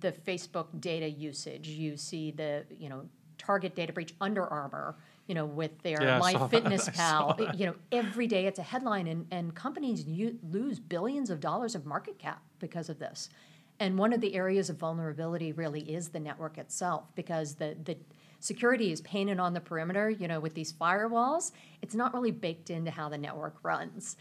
the 0.00 0.12
Facebook 0.12 0.80
data 0.80 1.08
usage. 1.08 1.68
You 1.68 1.96
see 1.96 2.30
the 2.30 2.64
you 2.78 2.88
know 2.88 3.04
Target 3.44 3.74
data 3.74 3.92
breach, 3.92 4.14
Under 4.20 4.46
Armour, 4.46 4.96
you 5.26 5.34
know 5.34 5.44
with 5.44 5.80
their 5.82 6.02
Yeah, 6.02 6.20
I 6.22 6.32
saw 6.32 6.46
that. 6.46 6.64
MyFitnessPal. 6.64 6.88
I 6.98 7.10
saw 7.10 7.32
that. 7.32 7.58
You 7.58 7.66
know 7.66 7.74
every 7.90 8.26
day 8.26 8.46
it's 8.46 8.58
a 8.58 8.62
headline, 8.62 9.06
and 9.06 9.26
and 9.30 9.54
companies 9.54 10.04
u- 10.04 10.38
lose 10.50 10.78
billions 10.78 11.30
of 11.30 11.40
dollars 11.40 11.74
of 11.74 11.86
market 11.86 12.18
cap 12.18 12.42
because 12.58 12.88
of 12.88 12.98
this. 12.98 13.28
And 13.80 13.98
one 13.98 14.12
of 14.12 14.20
the 14.20 14.34
areas 14.34 14.70
of 14.70 14.76
vulnerability 14.76 15.52
really 15.52 15.80
is 15.80 16.10
the 16.10 16.20
network 16.20 16.58
itself, 16.58 17.04
because 17.14 17.54
the 17.56 17.76
the 17.84 17.96
security 18.40 18.92
is 18.92 19.00
painted 19.00 19.38
on 19.38 19.54
the 19.54 19.60
perimeter. 19.60 20.08
You 20.10 20.28
know 20.28 20.40
with 20.40 20.54
these 20.54 20.72
firewalls, 20.72 21.52
it's 21.82 21.94
not 21.94 22.14
really 22.14 22.30
baked 22.30 22.70
into 22.70 22.90
how 22.90 23.08
the 23.08 23.18
network 23.18 23.56
runs. 23.62 24.16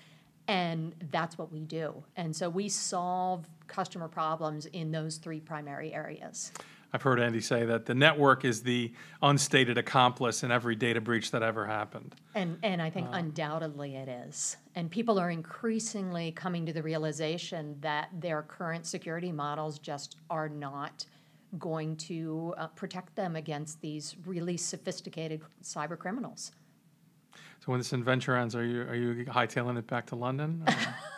And 0.47 0.93
that's 1.12 1.38
what 1.38 1.51
we 1.51 1.60
do. 1.62 2.03
And 2.17 2.36
so 2.36 2.49
we 2.49 2.67
solve 2.67 3.47
customer 3.67 4.07
problems 4.10 4.65
in 4.65 4.91
those 4.91 5.17
three 5.17 5.39
primary 5.39 5.93
areas. 5.93 6.51
I've 6.93 7.01
heard 7.01 7.19
Andy 7.21 7.39
say 7.39 7.65
that 7.65 7.86
the 7.86 7.95
network 7.95 8.43
is 8.43 8.63
the 8.63 8.91
unstated 9.21 9.77
accomplice 9.77 10.43
in 10.43 10.51
every 10.51 10.75
data 10.75 10.99
breach 10.99 11.32
that 11.32 11.41
ever 11.41 11.65
happened. 11.65 12.15
And, 12.36 12.58
and 12.63 12.82
I 12.82 12.89
think 12.89 13.08
undoubtedly 13.12 13.95
it 13.95 14.10
is. 14.10 14.58
And 14.75 14.91
people 14.91 15.17
are 15.17 15.30
increasingly 15.30 16.34
coming 16.34 16.65
to 16.65 16.73
the 16.73 16.84
realization 16.84 17.77
that 17.80 18.10
their 18.19 18.41
current 18.41 18.86
security 18.86 19.32
models 19.32 19.80
just 19.80 20.17
are 20.30 20.49
not 20.49 21.06
going 21.58 21.95
to 21.97 22.54
uh, 22.58 22.67
protect 22.67 23.15
them 23.15 23.36
against 23.36 23.82
these 23.82 24.15
really 24.25 24.58
sophisticated 24.58 25.41
cyber 25.63 25.97
criminals. 25.97 26.51
So 27.34 27.71
when 27.71 27.80
this 27.80 27.93
adventure 27.93 28.36
ends, 28.36 28.56
are 28.56 28.65
you 28.65 28.82
are 28.82 28.95
you 28.95 29.25
hightailing 29.25 29.77
it 29.77 29.86
back 29.88 30.08
to 30.08 30.15
London? 30.15 30.65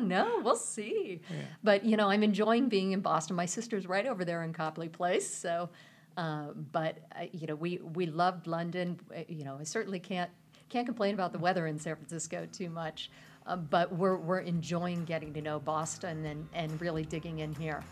don't 0.00 0.08
know. 0.08 0.40
We'll 0.42 0.56
see. 0.56 1.20
But 1.62 1.84
you 1.84 1.96
know, 1.96 2.10
I'm 2.10 2.22
enjoying 2.22 2.68
being 2.68 2.92
in 2.92 3.00
Boston. 3.00 3.36
My 3.36 3.46
sister's 3.46 3.86
right 3.86 4.06
over 4.06 4.24
there 4.24 4.42
in 4.42 4.52
Copley 4.52 4.88
Place. 4.88 5.28
So, 5.32 5.68
uh, 6.16 6.48
but 6.72 6.98
uh, 7.18 7.24
you 7.32 7.46
know, 7.46 7.54
we 7.54 7.78
we 7.78 8.06
loved 8.06 8.46
London. 8.46 8.98
Uh, 9.14 9.20
You 9.28 9.44
know, 9.44 9.58
I 9.60 9.64
certainly 9.64 10.00
can't 10.00 10.30
can't 10.68 10.86
complain 10.86 11.14
about 11.14 11.32
the 11.32 11.38
weather 11.38 11.66
in 11.66 11.78
San 11.78 11.96
Francisco 11.96 12.46
too 12.52 12.70
much. 12.70 13.10
Uh, 13.46 13.56
but 13.56 13.92
we're 13.92 14.16
we're 14.16 14.40
enjoying 14.40 15.04
getting 15.04 15.32
to 15.34 15.40
know 15.40 15.58
Boston 15.58 16.24
and 16.26 16.48
and 16.54 16.80
really 16.80 17.04
digging 17.04 17.40
in 17.40 17.54
here. 17.54 17.82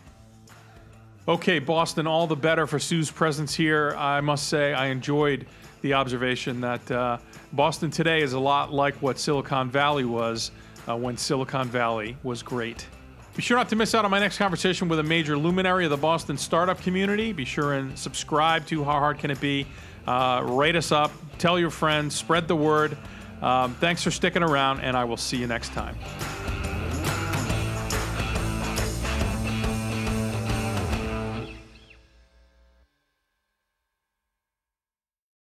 Okay, 1.27 1.59
Boston, 1.59 2.07
all 2.07 2.25
the 2.25 2.35
better 2.35 2.65
for 2.65 2.79
Sue's 2.79 3.11
presence 3.11 3.53
here. 3.53 3.93
I 3.97 4.19
must 4.19 4.47
say, 4.47 4.73
I 4.73 4.87
enjoyed 4.87 5.45
the 5.81 5.93
observation 5.93 6.59
that 6.61 6.89
uh, 6.91 7.19
Boston 7.53 7.91
today 7.91 8.23
is 8.23 8.33
a 8.33 8.39
lot 8.39 8.73
like 8.73 8.95
what 8.95 9.19
Silicon 9.19 9.69
Valley 9.69 10.05
was 10.05 10.49
uh, 10.89 10.95
when 10.95 11.15
Silicon 11.15 11.67
Valley 11.67 12.17
was 12.23 12.41
great. 12.41 12.87
Be 13.35 13.41
sure 13.41 13.55
not 13.55 13.69
to 13.69 13.75
miss 13.75 13.95
out 13.95 14.03
on 14.03 14.11
my 14.11 14.19
next 14.19 14.37
conversation 14.37 14.89
with 14.89 14.99
a 14.99 15.03
major 15.03 15.37
luminary 15.37 15.85
of 15.85 15.91
the 15.91 15.97
Boston 15.97 16.37
startup 16.37 16.81
community. 16.81 17.31
Be 17.31 17.45
sure 17.45 17.73
and 17.73 17.97
subscribe 17.97 18.65
to 18.67 18.83
How 18.83 18.93
Hard 18.93 19.19
Can 19.19 19.31
It 19.31 19.39
Be? 19.39 19.65
Uh, 20.05 20.41
rate 20.45 20.75
us 20.75 20.91
up, 20.91 21.11
tell 21.37 21.59
your 21.59 21.69
friends, 21.69 22.15
spread 22.15 22.47
the 22.47 22.55
word. 22.55 22.97
Um, 23.41 23.75
thanks 23.75 24.03
for 24.03 24.11
sticking 24.11 24.43
around, 24.43 24.81
and 24.81 24.97
I 24.97 25.05
will 25.05 25.17
see 25.17 25.37
you 25.37 25.47
next 25.47 25.69
time. 25.69 25.95